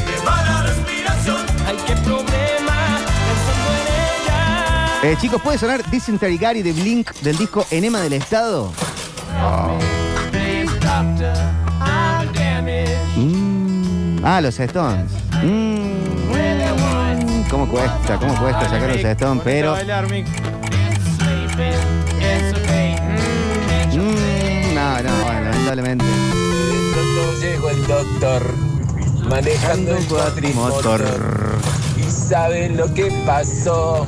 Eh, 5.03 5.15
chicos, 5.21 5.41
¿puede 5.41 5.57
sonar 5.57 5.89
Dysentery 5.89 6.38
Gary 6.38 6.63
de 6.63 6.73
Blink 6.73 7.11
del 7.21 7.38
disco 7.38 7.65
Enema 7.69 7.99
del 8.01 8.13
Estado? 8.13 8.71
Mm. 9.39 10.04
Ah, 14.27 14.41
los 14.41 14.59
Stones. 14.59 15.11
Mm. 15.43 17.47
¿Cómo 17.47 17.67
cuesta? 17.67 18.17
¿Cómo 18.17 18.35
cuesta 18.39 18.67
sacar 18.67 18.89
los 18.89 18.97
Stones? 18.97 19.43
Pero. 19.43 19.75
Mm, 23.93 24.73
no, 24.73 25.01
no, 25.03 25.23
bueno, 25.23 25.41
lamentablemente. 25.41 26.05
Llegó 27.39 27.69
el 27.69 27.85
doctor 27.85 28.41
manejando 29.29 29.95
el 29.95 30.07
cuatrimotor 30.07 31.05
y 31.95 32.09
saben 32.09 32.77
lo 32.77 32.91
que 32.95 33.11
pasó 33.27 34.07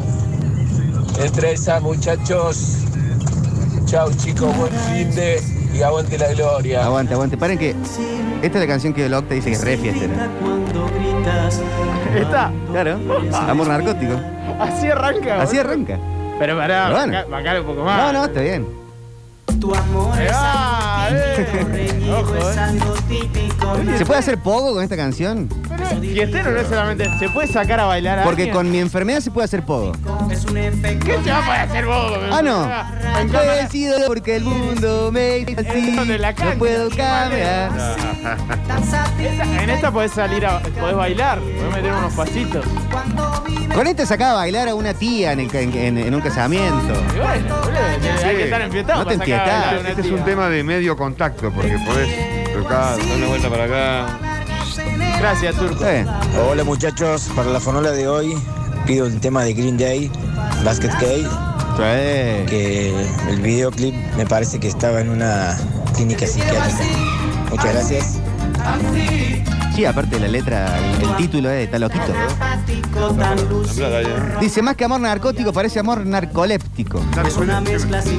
entre 1.20 1.52
esas 1.52 1.80
muchachos. 1.84 2.78
Chau 3.86 4.12
chicos, 4.16 4.58
buen 4.58 4.74
fin 4.74 5.14
de 5.14 5.57
y 5.78 5.82
aguante 5.84 6.18
la 6.18 6.28
gloria. 6.34 6.84
Aguante, 6.86 7.14
aguante. 7.14 7.38
Paren 7.38 7.58
que. 7.58 7.76
Esta 8.42 8.58
es 8.58 8.62
la 8.64 8.68
canción 8.68 8.94
que 8.94 9.06
el 9.06 9.14
Octa 9.14 9.34
dice 9.34 9.50
que 9.50 9.56
es 9.56 9.64
re 9.64 9.78
fiestera. 9.78 10.14
¿Esta? 12.16 12.52
Claro. 12.72 13.00
Amor 13.48 13.68
narcótico. 13.68 14.14
Así 14.60 14.88
arranca. 14.88 15.42
Así 15.42 15.58
arranca. 15.60 15.98
Pero 16.40 16.56
pará, 16.58 16.86
Pero 16.88 16.98
bueno. 16.98 17.14
banca- 17.14 17.30
bancale 17.30 17.60
un 17.62 17.66
poco 17.66 17.84
más. 17.84 17.98
No, 18.14 18.20
no, 18.20 18.26
está 18.26 18.42
bien. 18.42 18.66
Eh. 21.10 22.12
Ojo, 22.12 22.36
eh. 22.36 23.98
¿Se 23.98 24.06
puede 24.06 24.20
hacer 24.20 24.38
poco 24.40 24.74
con 24.74 24.84
esta 24.84 24.96
canción? 24.96 25.50
Pero 25.68 25.88
fiestero 26.02 26.52
no 26.52 26.60
es 26.60 26.68
solamente. 26.68 27.10
¿Se 27.18 27.30
puede 27.30 27.48
sacar 27.48 27.80
a 27.80 27.86
bailar 27.86 28.20
a 28.20 28.24
Porque 28.24 28.44
alguien? 28.44 28.56
con 28.56 28.70
mi 28.72 28.78
enfermedad 28.80 29.20
se 29.20 29.32
puede 29.32 29.46
hacer 29.46 29.64
poco. 30.36 30.54
¿Qué 31.06 31.18
se 31.24 31.32
va 31.32 31.38
a 31.38 31.46
poder 31.46 31.60
hacer 31.62 31.86
vos? 31.86 32.20
Ah, 32.32 32.42
no. 32.42 32.64
Encanta. 32.64 33.40
Agradecido 33.40 33.98
porque 34.08 34.36
el 34.36 34.44
mundo 34.44 35.10
me 35.12 35.40
hizo 35.40 35.60
así. 35.60 35.96
la 36.18 36.32
No 36.34 36.52
puedo 36.58 36.90
cambiar. 36.90 37.72
En 39.62 39.70
esta 39.70 39.92
podés 39.92 40.12
salir 40.12 40.46
a. 40.46 40.60
podés 40.60 40.96
bailar, 40.96 41.40
podés 41.40 41.76
meter 41.76 41.92
unos 41.94 42.14
pasitos. 42.14 42.66
Con 43.74 43.88
este 43.88 44.06
sacaba 44.06 44.32
a 44.32 44.36
bailar 44.36 44.68
a 44.70 44.76
una 44.76 44.94
tía 44.94 45.32
en, 45.34 45.40
el 45.42 45.52
ca- 45.52 45.60
en- 45.60 45.98
en 45.98 46.14
un 46.16 46.22
casamiento. 46.22 46.94
Y 47.16 47.20
bueno, 47.20 47.56
boludo, 47.62 47.78
hay 48.26 48.36
que 48.36 48.44
estar 48.46 48.62
enfiestado. 48.62 49.00
No 49.04 49.08
te 49.08 49.18
para 49.18 49.26
sacar 49.30 49.40
a 49.40 49.44
enfiestás. 49.44 49.66
bailar 49.66 49.76
a 49.76 49.80
una 49.80 49.90
Este 49.90 50.02
es 50.02 50.08
tía. 50.08 50.16
un 50.18 50.24
tema 50.26 50.50
de 50.50 50.64
medio 50.64 50.96
contacto, 50.98 51.52
porque 51.52 51.78
podés 51.86 52.54
tocar, 52.54 52.98
dar 52.98 53.18
una 53.18 53.28
vuelta 53.28 53.50
para 53.50 53.64
acá. 53.66 54.20
Gracias, 55.20 55.56
Turco. 55.56 55.84
Hola 56.50 56.64
muchachos, 56.64 57.30
para 57.36 57.50
la 57.50 57.60
fonola 57.60 57.92
de 57.92 58.08
hoy 58.08 58.38
pido 58.88 59.06
el 59.06 59.20
tema 59.20 59.44
de 59.44 59.54
Green 59.54 59.78
Day, 59.78 60.10
Basket 60.64 60.90
Case, 60.92 61.28
que 62.48 62.94
el 63.30 63.42
videoclip 63.42 63.94
me 64.16 64.26
parece 64.26 64.60
que 64.60 64.70
estaba 64.70 65.02
en 65.02 65.10
una 65.10 65.58
clínica 65.94 66.26
psiquiátrica. 66.26 66.84
Muchas 67.52 67.74
gracias. 67.74 68.20
Sí, 69.76 69.86
aparte 69.86 70.16
de 70.16 70.22
la 70.22 70.28
letra, 70.30 70.80
el, 70.80 71.10
el 71.10 71.16
título 71.18 71.52
es 71.52 71.66
está 71.66 71.78
loquito. 71.78 72.14
Dice, 74.40 74.62
más 74.62 74.76
que 74.76 74.86
amor 74.86 75.02
narcótico, 75.02 75.54
parece 75.54 75.80
amor 75.80 76.06
narcoléptico. 76.06 77.00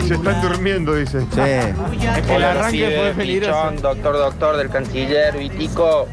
Se 0.07 0.14
están 0.14 0.42
durmiendo, 0.42 0.94
dice. 0.94 1.20
Sí. 1.20 1.40
Es 1.40 2.26
que 2.26 2.37
el 2.37 2.44
arranque 2.44 2.96
fue 2.96 3.14
peligroso. 3.16 3.72
Doctor, 3.83 4.18
doctor 4.18 4.57
del 4.59 4.68
canciller, 4.68 5.37
Vitico. 5.37 6.07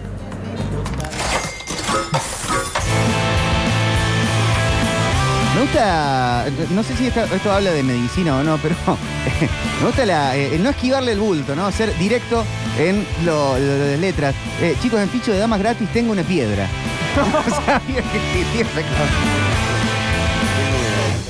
Me 5.56 5.62
gusta, 5.62 6.46
no 6.72 6.84
sé 6.84 6.98
si 6.98 7.08
esto 7.08 7.52
habla 7.52 7.72
de 7.72 7.82
medicina 7.82 8.36
o 8.36 8.44
no, 8.44 8.58
pero 8.58 8.76
me 9.80 9.88
gusta 9.88 10.06
la, 10.06 10.36
eh, 10.36 10.54
el 10.56 10.62
no 10.62 10.72
esquivarle 10.72 11.14
el 11.14 11.20
bulto, 11.20 11.56
¿no? 11.56 11.72
Ser 11.72 11.98
directo 11.98 12.44
en 12.78 13.08
lo, 13.24 13.58
lo 13.58 13.74
de 13.74 13.98
letras. 13.98 14.36
Eh, 14.60 14.76
chicos, 14.82 15.00
en 15.00 15.10
ficho 15.10 15.32
de 15.32 15.40
damas 15.40 15.60
gratis 15.60 15.88
tengo 15.94 16.12
una 16.12 16.24
piedra. 16.24 16.68
No 17.16 17.56
sabía 17.66 18.02
que 18.02 18.18
existía 18.18 18.62
esa 18.64 18.82
cosa. 18.82 19.08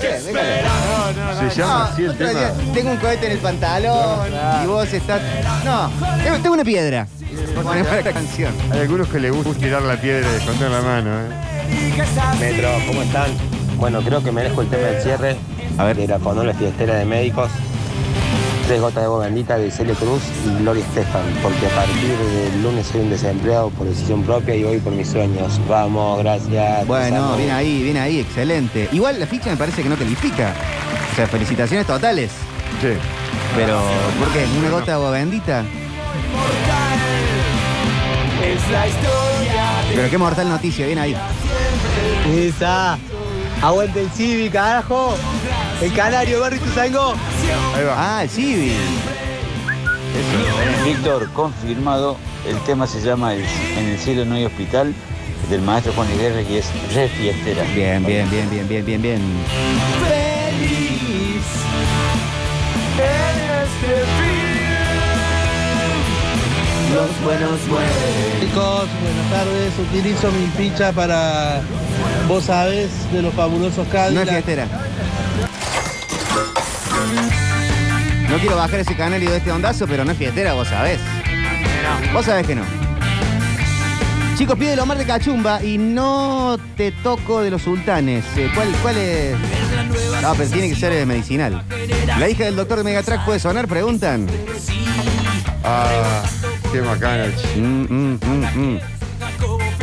¿Qué? 0.02 0.34
Déjalo. 0.34 1.50
Se 1.52 1.56
llama 1.62 1.86
así 1.86 2.04
el 2.06 2.18
tema. 2.18 2.30
día, 2.32 2.54
tengo 2.74 2.92
un 2.92 2.98
cohete 2.98 3.28
en 3.28 3.32
el 3.34 3.38
pantalón 3.38 4.34
y 4.64 4.66
vos 4.66 4.92
estás. 4.92 5.22
No, 5.64 5.92
tengo, 6.42 6.56
una 6.56 6.64
piedra. 6.64 7.08
Canción. 8.12 8.52
Hay 8.72 8.80
algunos 8.80 9.08
que 9.08 9.20
les 9.20 9.32
gusta 9.32 9.54
tirar 9.54 9.84
la 9.84 10.02
piedra 10.02 10.28
y 10.34 10.36
esconder 10.38 10.72
la 10.72 10.82
mano, 10.82 11.12
¿eh? 11.12 11.46
Metro, 12.40 12.70
¿cómo 12.88 13.04
están? 13.04 13.55
Bueno, 13.78 14.02
creo 14.02 14.24
que 14.24 14.32
merezco 14.32 14.62
el 14.62 14.68
tema 14.70 14.88
del 14.88 15.02
cierre 15.02 15.36
de 15.78 16.08
la 16.08 16.54
fiestera 16.54 16.96
de 16.96 17.06
médicos. 17.06 17.52
Tres 18.66 18.82
gotas 18.82 19.02
de 19.02 19.06
agua 19.06 19.26
bendita 19.26 19.58
de 19.58 19.70
Celia 19.70 19.94
Cruz 19.94 20.24
y 20.46 20.62
Gloria 20.62 20.84
Estefan, 20.84 21.22
porque 21.44 21.68
a 21.68 21.70
partir 21.70 22.18
del 22.18 22.64
lunes 22.64 22.88
soy 22.88 23.02
un 23.02 23.10
desempleado 23.12 23.70
por 23.70 23.86
decisión 23.86 24.24
propia 24.24 24.56
y 24.56 24.64
hoy 24.64 24.80
por 24.80 24.94
mis 24.94 25.08
sueños. 25.08 25.60
Vamos, 25.70 26.20
gracias. 26.20 26.88
Bueno, 26.88 27.36
viene 27.38 27.52
ahí, 27.52 27.84
viene 27.84 28.00
ahí, 28.00 28.20
excelente. 28.22 28.90
Igual 28.92 29.20
la 29.20 29.28
ficha 29.28 29.52
me 29.52 29.58
parece 29.58 29.84
que 29.84 29.90
no 29.90 29.96
califica. 29.96 30.54
O 31.12 31.16
sea, 31.16 31.28
felicitaciones 31.28 31.86
totales. 31.86 32.32
Sí. 32.82 32.94
Pero, 33.56 33.80
¿por 34.20 34.30
qué? 34.30 34.46
¿Una 34.58 34.70
gota 34.72 34.86
de 34.86 34.92
agua 34.94 35.12
bendita? 35.12 35.64
Es 38.44 38.72
la 38.72 38.88
historia 38.88 39.64
Pero 39.96 40.10
qué 40.10 40.18
mortal 40.18 40.50
noticia, 40.50 40.86
viene 40.88 41.02
ahí. 41.02 41.16
Esa. 42.36 42.98
Aguante 43.62 44.02
el 44.02 44.10
Civi, 44.12 44.50
carajo. 44.50 45.16
El 45.82 45.94
canario, 45.94 46.40
Barry 46.40 46.60
Tuzango. 46.60 47.16
Ah, 47.96 48.22
el 48.24 48.30
Civi. 48.30 48.74
Víctor, 50.86 51.30
confirmado, 51.34 52.18
el 52.48 52.58
tema 52.60 52.88
se 52.88 53.02
llama 53.02 53.34
El- 53.34 53.44
En 53.78 53.88
el 53.90 53.98
cielo 54.00 54.24
no 54.26 54.36
hay 54.36 54.46
hospital, 54.46 54.94
del 55.50 55.62
maestro 55.62 55.94
Juan 55.94 56.08
Luis 56.08 56.20
Guerra 56.22 56.42
y 56.42 56.58
es 56.58 56.66
re 56.94 57.08
fiestera. 57.10 57.64
Bien, 57.74 58.06
bien, 58.06 58.30
bien, 58.30 58.50
bien, 58.50 58.68
bien, 58.68 58.86
bien, 58.86 59.02
bien. 59.02 59.22
feliz 60.08 61.44
en 62.98 63.38
este 63.64 64.06
fin. 64.18 64.25
Los 66.96 67.24
buenos 67.26 67.68
mueren. 67.68 67.92
Chicos, 68.40 68.88
buenas 69.02 69.30
tardes. 69.30 69.74
Utilizo 69.78 70.32
mi 70.32 70.48
ficha 70.56 70.94
para, 70.94 71.60
vos 72.26 72.46
sabés, 72.46 72.90
de 73.12 73.22
los 73.22 73.34
fabulosos 73.34 73.86
Cadillac. 73.90 74.14
No 74.14 74.22
es 74.22 74.30
fiestera. 74.30 74.68
No 78.30 78.38
quiero 78.38 78.56
bajar 78.56 78.80
ese 78.80 78.96
canario 78.96 79.30
de 79.30 79.38
este 79.38 79.52
ondazo, 79.52 79.86
pero 79.88 80.06
no 80.06 80.14
es 80.14 80.18
fiestera, 80.18 80.54
vos 80.54 80.70
sabés. 80.70 81.02
Vos 82.14 82.26
sabés 82.26 82.48
que 82.48 82.56
no. 82.56 82.64
Chicos, 84.38 84.58
pide 84.58 84.72
el 84.72 84.80
Omar 84.80 84.98
de 84.98 85.06
Cachumba 85.06 85.62
y 85.62 85.78
no 85.78 86.58
te 86.78 86.94
toco 86.94 87.42
de 87.42 87.52
los 87.52 87.64
sultanes. 87.64 88.24
Eh, 88.38 88.50
¿Cuál, 88.56 88.70
cuál 88.82 88.98
es? 88.98 89.36
No, 90.22 90.34
pero 90.34 90.50
tiene 90.50 90.70
que 90.70 90.76
ser 90.76 90.94
eh, 90.94 91.06
medicinal. 91.06 91.62
¿La 92.18 92.30
hija 92.30 92.46
del 92.46 92.56
doctor 92.56 92.78
de 92.78 92.86
Megatrack 92.86 93.26
puede 93.26 93.40
sonar? 93.40 93.68
Preguntan. 93.68 94.28
Ah, 95.62 96.24
qué 96.76 96.82
macana. 96.82 97.26
Mm, 97.56 97.86
mm, 97.90 98.20
mm, 98.22 98.46
mm. 98.56 98.80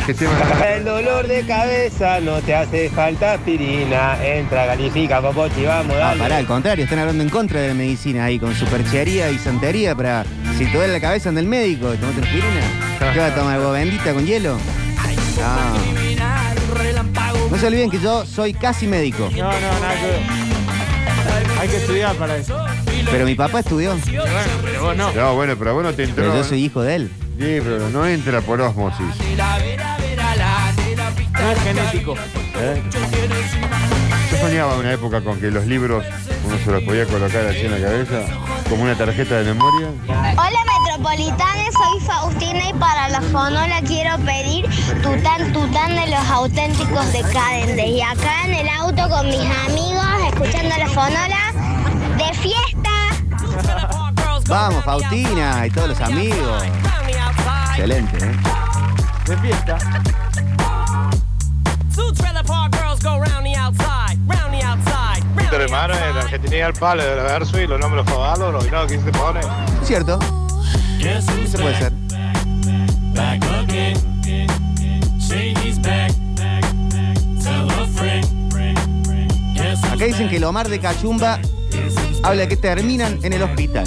¿Qué 0.05 0.13
tema? 0.13 0.31
El 0.75 0.83
dolor 0.85 1.27
de 1.27 1.43
cabeza 1.45 2.19
no 2.19 2.39
te 2.41 2.53
hace 2.53 2.89
falta 2.89 3.33
aspirina. 3.33 4.17
Entra, 4.23 4.67
califica, 4.67 5.21
popochi, 5.21 5.63
vamos, 5.65 5.95
Ah, 5.95 6.09
dale. 6.09 6.19
pará, 6.19 6.37
al 6.37 6.45
contrario, 6.45 6.83
están 6.83 6.99
hablando 6.99 7.23
en 7.23 7.29
contra 7.29 7.61
de 7.61 7.69
la 7.69 7.73
medicina 7.73 8.25
ahí, 8.25 8.37
con 8.37 8.53
superchería 8.53 9.31
y 9.31 9.39
santería 9.39 9.95
para. 9.95 10.23
Si 10.57 10.65
te 10.65 10.77
duele 10.77 10.93
la 10.93 10.99
cabeza 11.01 11.29
anda 11.29 11.41
el 11.41 11.47
médico, 11.47 11.87
tomate 11.95 12.17
una 12.19 12.27
aspirina. 12.27 13.11
¿Qué 13.13 13.19
va 13.19 13.25
a 13.27 13.35
tomar 13.35 13.55
agua 13.59 13.71
bendita 13.71 14.13
con 14.13 14.25
hielo? 14.25 14.57
No. 15.37 17.49
No 17.49 17.57
se 17.57 17.67
olviden 17.67 17.89
que 17.89 17.99
yo 17.99 18.25
soy 18.25 18.53
casi 18.53 18.87
médico, 18.87 19.29
No, 19.31 19.37
no, 19.37 19.51
nada 19.79 19.93
que. 19.95 21.59
Hay 21.61 21.69
que 21.69 21.77
estudiar 21.77 22.13
para 22.15 22.35
eso. 22.37 22.57
Pero 23.11 23.25
mi 23.25 23.35
papá 23.35 23.59
estudió. 23.59 23.95
Y 24.07 24.17
bueno, 24.17 24.31
pero 24.63 24.83
vos 24.83 24.97
no. 24.97 25.11
No, 25.13 25.35
bueno, 25.35 25.55
pero 25.57 25.73
vos 25.73 25.83
no 25.83 25.93
te 25.93 26.03
entró. 26.03 26.23
Pero 26.23 26.35
yo 26.35 26.43
soy 26.43 26.65
hijo 26.65 26.81
de 26.81 26.95
él. 26.95 27.11
Sí, 27.39 27.59
pero 27.63 27.89
no 27.89 28.05
entra 28.05 28.41
por 28.41 28.61
osmosis. 28.61 29.05
No 31.33 31.51
es 31.51 31.59
genético. 31.63 32.15
¿eh? 32.57 32.81
Yo 34.31 34.37
soñaba 34.37 34.77
una 34.77 34.93
época 34.93 35.21
con 35.21 35.39
que 35.39 35.51
los 35.51 35.65
libros 35.65 36.05
uno 36.45 36.57
se 36.57 36.71
los 36.71 36.83
podía 36.83 37.05
colocar 37.05 37.45
así 37.45 37.61
en 37.61 37.71
la 37.71 37.79
cabeza, 37.79 38.25
como 38.69 38.83
una 38.83 38.95
tarjeta 38.95 39.41
de 39.41 39.53
memoria. 39.53 39.87
Hola 40.07 40.59
metropolitanes, 40.79 41.73
soy 41.73 41.99
Faustina 42.01 42.69
y 42.69 42.73
para 42.73 43.09
la 43.09 43.21
fonola 43.21 43.81
quiero 43.85 44.17
pedir 44.19 44.65
tután 45.01 45.53
tután 45.53 45.95
de 45.95 46.07
los 46.07 46.29
auténticos 46.29 47.13
decadentes. 47.13 47.87
Y 47.87 48.01
acá 48.01 48.45
en 48.45 48.53
el 48.53 48.67
auto 48.67 49.09
con 49.09 49.27
mis 49.27 49.39
amigos, 49.67 50.05
escuchando 50.27 50.75
la 50.77 50.87
fonola 50.87 51.52
Vamos, 54.53 54.83
Faustina 54.83 55.65
y 55.65 55.71
todos 55.71 55.89
los 55.89 56.01
amigos. 56.01 56.63
Excelente, 57.69 58.17
¿eh? 58.23 58.35
De 59.25 59.37
fiesta. 59.37 59.77
Víctor 65.35 65.61
hermano, 65.61 65.95
en 65.95 66.17
Argentina 66.17 66.67
el 66.67 66.73
palo 66.73 67.03
del 67.03 67.15
verso 67.15 67.59
y 67.59 67.65
los 67.65 67.79
nombres 67.79 68.05
los 68.05 68.13
caballos, 68.13 68.53
los 68.53 68.63
vinados 68.63 68.91
que 68.91 68.99
se 68.99 69.11
pone. 69.11 69.39
Es 69.39 69.87
cierto. 69.87 70.19
Se 70.99 71.57
puede 71.57 71.75
ser. 71.79 71.93
Acá 79.91 80.05
dicen 80.05 80.29
que 80.29 80.37
el 80.37 80.43
Omar 80.43 80.69
de 80.69 80.79
Cachumba 80.79 81.39
habla 82.21 82.41
de 82.41 82.47
que 82.47 82.57
terminan 82.57 83.17
en 83.23 83.33
el 83.33 83.41
hospital. 83.41 83.85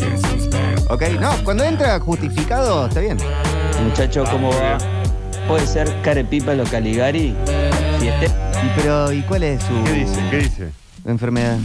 ¿Ok? 0.88 1.02
No, 1.20 1.30
cuando 1.44 1.64
entra 1.64 1.98
justificado, 1.98 2.86
está 2.86 3.00
bien. 3.00 3.18
Muchacho, 3.82 4.24
¿cómo 4.30 4.50
va? 4.50 4.78
Puede 5.48 5.66
ser 5.66 6.00
Carepipa 6.02 6.54
lo 6.54 6.64
Caligari, 6.64 7.34
fieste. 7.98 8.26
¿Y 8.26 8.80
pero 8.80 9.12
y 9.12 9.22
cuál 9.22 9.42
es 9.42 9.62
su 9.62 9.84
¿Qué 9.84 9.92
dice? 9.92 10.28
¿Qué 10.30 10.36
dice? 10.38 10.72
enfermedad? 11.04 11.58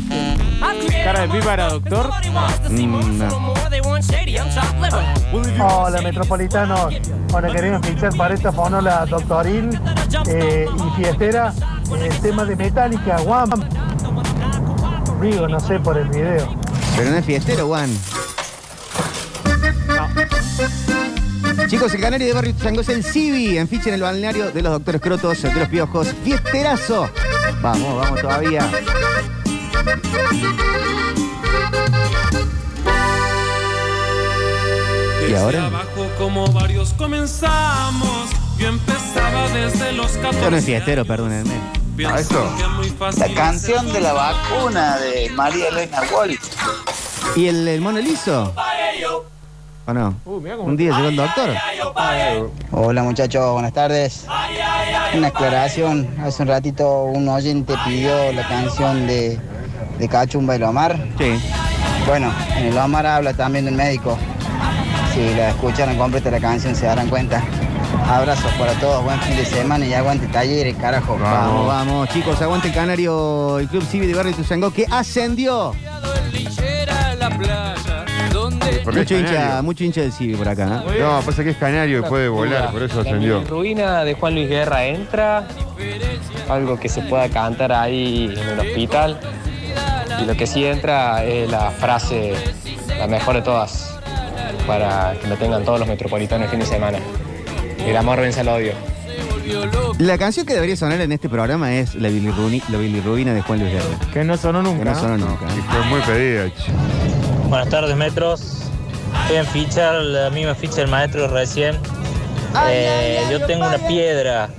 ¿Cara 1.04 1.22
de 1.22 1.30
pipa 1.30 1.54
era 1.54 1.70
doctor? 1.70 2.10
Mm, 2.70 3.18
no. 3.18 3.54
Hola, 5.60 6.02
metropolitanos. 6.02 6.94
Bueno, 7.32 7.52
queremos 7.52 7.86
fichar 7.86 8.16
para 8.16 8.34
esta 8.34 8.52
fonola 8.52 9.06
doctoril 9.06 9.70
eh, 10.28 10.66
y 10.76 11.02
fiestera 11.02 11.54
el 12.00 12.20
tema 12.20 12.46
de 12.46 12.56
Metallica, 12.56 13.20
Guam. 13.22 13.50
Digo, 15.22 15.48
no 15.48 15.60
sé, 15.60 15.80
por 15.80 15.98
el 15.98 16.08
video. 16.10 16.56
Pero 16.96 17.12
no 17.12 17.18
es 17.18 17.26
fiestero, 17.26 17.68
Juan. 17.68 17.90
Chicos, 21.72 21.94
el 21.94 22.02
canario 22.02 22.28
de 22.28 22.34
Barrio 22.34 22.54
Chango 22.62 22.82
es 22.82 22.90
el 22.90 23.02
Civi. 23.02 23.58
En 23.58 23.66
ficha 23.66 23.88
en 23.88 23.96
el 23.96 24.02
balneario 24.02 24.52
de 24.52 24.62
los 24.62 24.74
doctores 24.74 25.00
Crotos, 25.00 25.42
de 25.42 25.56
los 25.56 25.70
piojos. 25.70 26.10
Fiesterazo. 26.22 27.10
Vamos, 27.62 27.96
vamos 27.96 28.20
todavía. 28.20 28.70
¿Y 35.30 35.34
ahora? 35.34 35.68
abajo 35.68 36.10
como 36.18 36.46
varios 36.52 36.92
comenzamos. 36.96 38.30
Yo 38.58 38.68
empezaba 38.68 39.48
desde 39.52 39.94
los 39.94 40.12
14. 40.12 40.42
Yo 40.42 40.52
no 40.52 40.58
es 40.58 40.66
fiestero, 40.66 41.06
perdónenme. 41.06 41.54
Ah, 42.06 42.20
eso. 42.20 42.54
La 43.18 43.34
canción 43.34 43.94
de 43.94 44.02
la 44.02 44.12
vacuna 44.12 44.98
de 44.98 45.30
María 45.30 45.70
Elena 45.70 46.02
Walsh. 46.14 46.38
¿Y 47.38 47.48
el, 47.48 47.66
el 47.66 47.80
mono 47.80 48.00
liso? 48.02 48.54
¿O 49.88 49.94
no? 49.94 50.16
Un 50.26 50.78
día 50.78 50.96
llegó 50.96 51.10
el 51.10 51.16
doctor. 51.16 51.50
Hola 52.72 53.04
muchachos, 53.04 53.54
buenas 53.54 53.74
tardes. 53.74 54.26
Una 55.16 55.28
aclaración, 55.28 56.08
hace 56.24 56.44
un 56.44 56.48
ratito 56.50 57.04
un 57.04 57.28
oyente 57.28 57.74
pidió 57.86 58.32
la 58.32 58.48
canción 58.48 59.08
de, 59.08 59.40
de 59.98 60.08
Cachumba 60.08 60.56
y 60.56 60.60
Lomar. 60.60 60.98
Sí. 61.18 61.34
Bueno, 62.08 62.32
en 62.56 62.68
el 62.68 62.78
Omar 62.78 63.06
habla 63.06 63.34
también 63.34 63.66
del 63.66 63.76
médico. 63.76 64.18
Si 65.14 65.34
la 65.36 65.50
escucharon 65.50 65.98
completa 65.98 66.32
la 66.32 66.40
canción 66.40 66.76
se 66.76 66.86
darán 66.86 67.10
cuenta. 67.10 67.44
Abrazos 68.08 68.52
para 68.54 68.74
todos, 68.74 69.04
buen 69.04 69.20
fin 69.22 69.36
de 69.36 69.46
semana 69.46 69.86
y 69.86 69.94
aguante 69.94 70.28
talleres, 70.28 70.76
carajo. 70.78 71.18
Vamos, 71.20 71.68
vamos, 71.68 72.10
chicos, 72.10 72.42
aguante 72.42 72.70
el 72.70 72.74
canario, 72.74 73.60
el 73.60 73.68
Club 73.68 73.84
Civi 73.84 74.08
de 74.08 74.14
Barrio 74.14 74.34
Tuzangó 74.34 74.72
que 74.72 74.86
ascendió. 74.90 75.74
Mucho 78.94 79.18
hincha, 79.18 79.62
mucho 79.62 79.84
hincha 79.84 80.02
del 80.02 80.12
Civi 80.12 80.36
por 80.36 80.48
acá. 80.48 80.84
¿eh? 80.88 81.00
No, 81.00 81.22
pasa 81.22 81.44
que 81.44 81.52
es 81.52 81.58
canario 81.58 82.00
y 82.00 82.02
puede 82.02 82.30
volar, 82.30 82.72
por 82.72 82.84
eso 82.84 83.02
ascendió. 83.02 83.44
Ruina 83.44 84.04
de 84.04 84.14
Juan 84.14 84.36
Luis 84.36 84.50
Guerra 84.50 84.86
entra, 84.86 85.48
algo 86.50 86.80
que 86.80 86.90
se 86.90 87.02
pueda 87.02 87.30
cantar 87.30 87.72
ahí 87.72 88.34
en 88.36 88.48
el 88.50 88.60
hospital. 88.60 89.20
Y 90.22 90.26
lo 90.26 90.36
que 90.36 90.46
sí 90.46 90.66
entra 90.66 91.24
es 91.24 91.50
la 91.50 91.72
frase, 91.72 92.34
la 92.98 93.08
mejor 93.08 93.36
de 93.36 93.42
todas, 93.42 93.98
para 94.68 95.16
que 95.20 95.28
lo 95.28 95.36
tengan 95.36 95.64
todos 95.64 95.80
los 95.80 95.88
metropolitanos 95.88 96.46
el 96.46 96.52
fin 96.52 96.60
de 96.60 96.66
semana. 96.66 97.00
El 97.80 97.98
amor 97.98 98.20
vence 98.20 98.42
al 98.42 98.50
odio. 98.50 98.74
La 99.98 100.18
canción 100.18 100.46
que 100.46 100.54
debería 100.54 100.76
sonar 100.76 101.02
en 101.02 101.12
este 101.12 101.28
programa 101.28 101.74
es 101.74 101.96
La 101.96 102.10
bilirrubina, 102.10 102.64
la 102.70 102.78
bilirrubina 102.78 103.34
de 103.34 103.42
Juan 103.42 103.60
Luis 103.60 103.72
Guerra. 103.72 104.12
Que 104.14 104.24
no 104.24 104.38
sonó 104.38 104.62
nunca. 104.62 104.84
Que 104.84 104.90
no 104.92 104.96
sonó 104.96 105.18
nunca. 105.18 105.46
¿eh? 105.46 105.64
Fue 105.70 105.82
muy 105.86 106.00
pedida. 106.02 106.50
che. 106.50 106.72
Buenas 107.50 107.70
tardes, 107.70 107.96
metros. 107.96 108.61
Estoy 109.22 109.38
en 109.38 109.48
ficha, 109.48 109.94
la 109.94 110.30
misma 110.30 110.56
ficha 110.56 110.76
del 110.78 110.88
maestro 110.88 111.28
recién. 111.28 111.78
Eh, 112.68 113.26
yo 113.32 113.46
tengo 113.46 113.66
una 113.66 113.78
piedra 113.78 114.50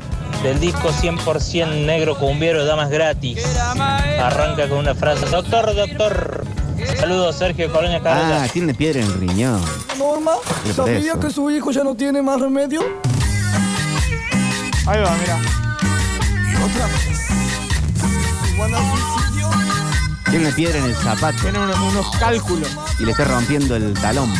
del 0.43 0.59
disco 0.61 0.91
100% 0.91 1.85
negro 1.85 2.17
cumbiero 2.17 2.61
de 2.61 2.67
Damas 2.67 2.91
Gratis. 2.91 3.45
Arranca 3.79 4.69
con 4.69 4.79
una 4.79 4.95
frase. 4.95 5.27
Doctor, 5.27 5.75
doctor. 5.75 6.45
Saludos, 6.99 7.37
Sergio 7.37 7.71
Colonia 7.71 8.01
Carlos. 8.03 8.27
Ah, 8.41 8.49
tiene 8.53 8.75
piedra 8.75 9.01
en 9.01 9.07
el 9.07 9.15
riñón. 9.15 9.62
Norma, 9.99 10.33
¿sabía 10.75 11.15
que 11.21 11.31
su 11.31 11.51
hijo 11.51 11.71
ya 11.71 11.85
no 11.85 11.95
tiene 11.95 12.23
más 12.23 12.41
remedio? 12.41 12.83
Ahí 14.87 15.01
va, 15.01 15.17
mira. 15.17 15.38
Otra 16.65 16.87
vez. 16.87 17.23
Tiene 20.33 20.47
una 20.47 20.57
piedra 20.57 20.79
en 20.79 20.85
el 20.85 20.95
zapato. 20.95 21.42
Tiene 21.42 21.59
unos, 21.59 21.79
unos 21.79 22.11
cálculos. 22.16 22.71
Y 22.99 23.05
le 23.05 23.11
está 23.11 23.27
rompiendo 23.27 23.77
el 23.77 23.92
talón. 23.92 24.33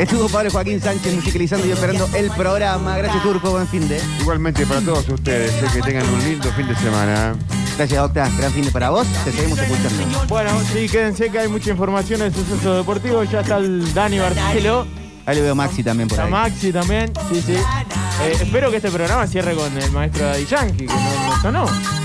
Estuvo 0.00 0.28
Pablo 0.28 0.50
Joaquín 0.50 0.80
Sánchez 0.80 1.14
musicalizando 1.14 1.68
y 1.68 1.72
operando 1.72 2.08
el 2.16 2.32
programa. 2.32 2.98
Gracias, 2.98 3.22
Turco. 3.22 3.52
Buen 3.52 3.68
fin 3.68 3.86
de. 3.86 4.02
Igualmente 4.18 4.66
para 4.66 4.80
todos 4.80 5.08
ustedes, 5.08 5.52
eh, 5.52 5.66
que 5.72 5.82
tengan 5.82 6.08
un 6.08 6.18
lindo 6.24 6.50
fin 6.50 6.66
de 6.66 6.74
semana. 6.74 7.36
Gracias, 7.76 8.02
Docta. 8.02 8.28
Gran 8.36 8.50
fin 8.52 8.64
de 8.64 8.72
para 8.72 8.90
vos. 8.90 9.06
Te 9.24 9.30
seguimos 9.30 9.56
escuchando. 9.56 10.26
Bueno, 10.26 10.50
sí, 10.72 10.88
quédense 10.88 11.30
que 11.30 11.38
hay 11.38 11.48
mucha 11.48 11.70
información 11.70 12.22
en 12.22 12.34
sucesos 12.34 12.78
deportivos. 12.78 13.30
Ya 13.30 13.42
está 13.42 13.58
el 13.58 13.94
Dani 13.94 14.18
Barcelo. 14.18 14.84
Ahí 15.26 15.36
lo 15.36 15.42
veo 15.44 15.54
Maxi 15.54 15.84
también 15.84 16.08
por 16.08 16.18
Está 16.18 16.24
ahí. 16.24 16.32
Maxi 16.32 16.72
también. 16.72 17.12
Sí, 17.32 17.40
sí. 17.40 17.54
Eh, 17.54 18.36
espero 18.42 18.68
que 18.72 18.78
este 18.78 18.90
programa 18.90 19.28
cierre 19.28 19.54
con 19.54 19.80
el 19.80 19.92
maestro 19.92 20.26
Daddy 20.26 20.44
Yankee, 20.44 20.86
que 20.88 20.92
no, 20.92 21.28
no 21.28 21.40
sonó. 21.40 22.03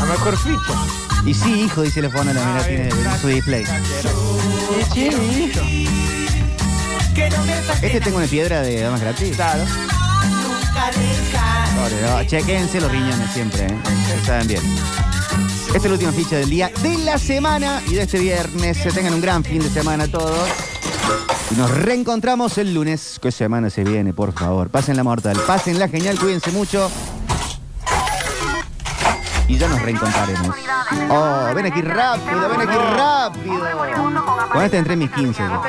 La 0.00 0.06
mejor 0.06 0.36
ficha. 0.36 0.74
Y 1.24 1.34
sí, 1.34 1.62
hijo, 1.62 1.82
dice 1.82 2.02
la 2.02 2.10
fono, 2.10 2.32
la 2.32 2.44
mira, 2.44 2.64
tiene 2.66 2.90
su 3.20 3.28
display. 3.28 3.64
Sí, 4.92 5.10
sí, 5.10 5.50
hijo. 5.50 5.60
Este 7.82 8.00
tengo 8.00 8.18
una 8.18 8.26
piedra 8.26 8.60
de 8.60 8.80
damas 8.80 9.00
gratis. 9.00 9.36
Claro. 9.36 9.64
Pobre, 11.76 12.02
no, 12.02 12.24
chequense 12.24 12.80
los 12.80 12.90
riñones 12.90 13.30
siempre, 13.32 13.66
¿eh? 13.66 13.78
Saben 14.26 14.48
bien. 14.48 14.62
Esta 15.66 15.78
es 15.78 15.84
la 15.84 15.92
última 15.92 16.12
ficha 16.12 16.36
del 16.36 16.50
día 16.50 16.70
de 16.82 16.98
la 16.98 17.18
semana 17.18 17.82
y 17.86 17.94
de 17.94 18.02
este 18.02 18.18
viernes. 18.18 18.76
Se 18.76 18.92
tengan 18.92 19.14
un 19.14 19.20
gran 19.20 19.42
fin 19.42 19.60
de 19.60 19.70
semana 19.70 20.06
todos. 20.06 20.48
Y 21.50 21.54
nos 21.56 21.70
reencontramos 21.70 22.58
el 22.58 22.74
lunes. 22.74 23.18
¿Qué 23.20 23.32
semana 23.32 23.70
se 23.70 23.84
viene, 23.84 24.12
por 24.12 24.32
favor? 24.32 24.70
Pasen 24.70 24.96
la 24.96 25.04
mortal, 25.04 25.36
pasen 25.46 25.78
la 25.78 25.88
genial, 25.88 26.18
cuídense 26.18 26.50
mucho. 26.52 26.90
Y 29.46 29.58
ya 29.58 29.68
nos 29.68 29.82
reencontraremos. 29.82 30.56
Oh, 31.10 31.52
ven 31.54 31.66
aquí 31.66 31.82
rápido, 31.82 32.48
ven 32.48 32.60
aquí 32.60 32.78
rápido. 32.96 34.48
Con 34.52 34.62
este 34.62 34.78
entré 34.78 34.92
en 34.94 34.98
mis 35.00 35.10
15. 35.10 35.42
ya. 35.42 35.60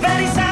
Very 0.00 0.43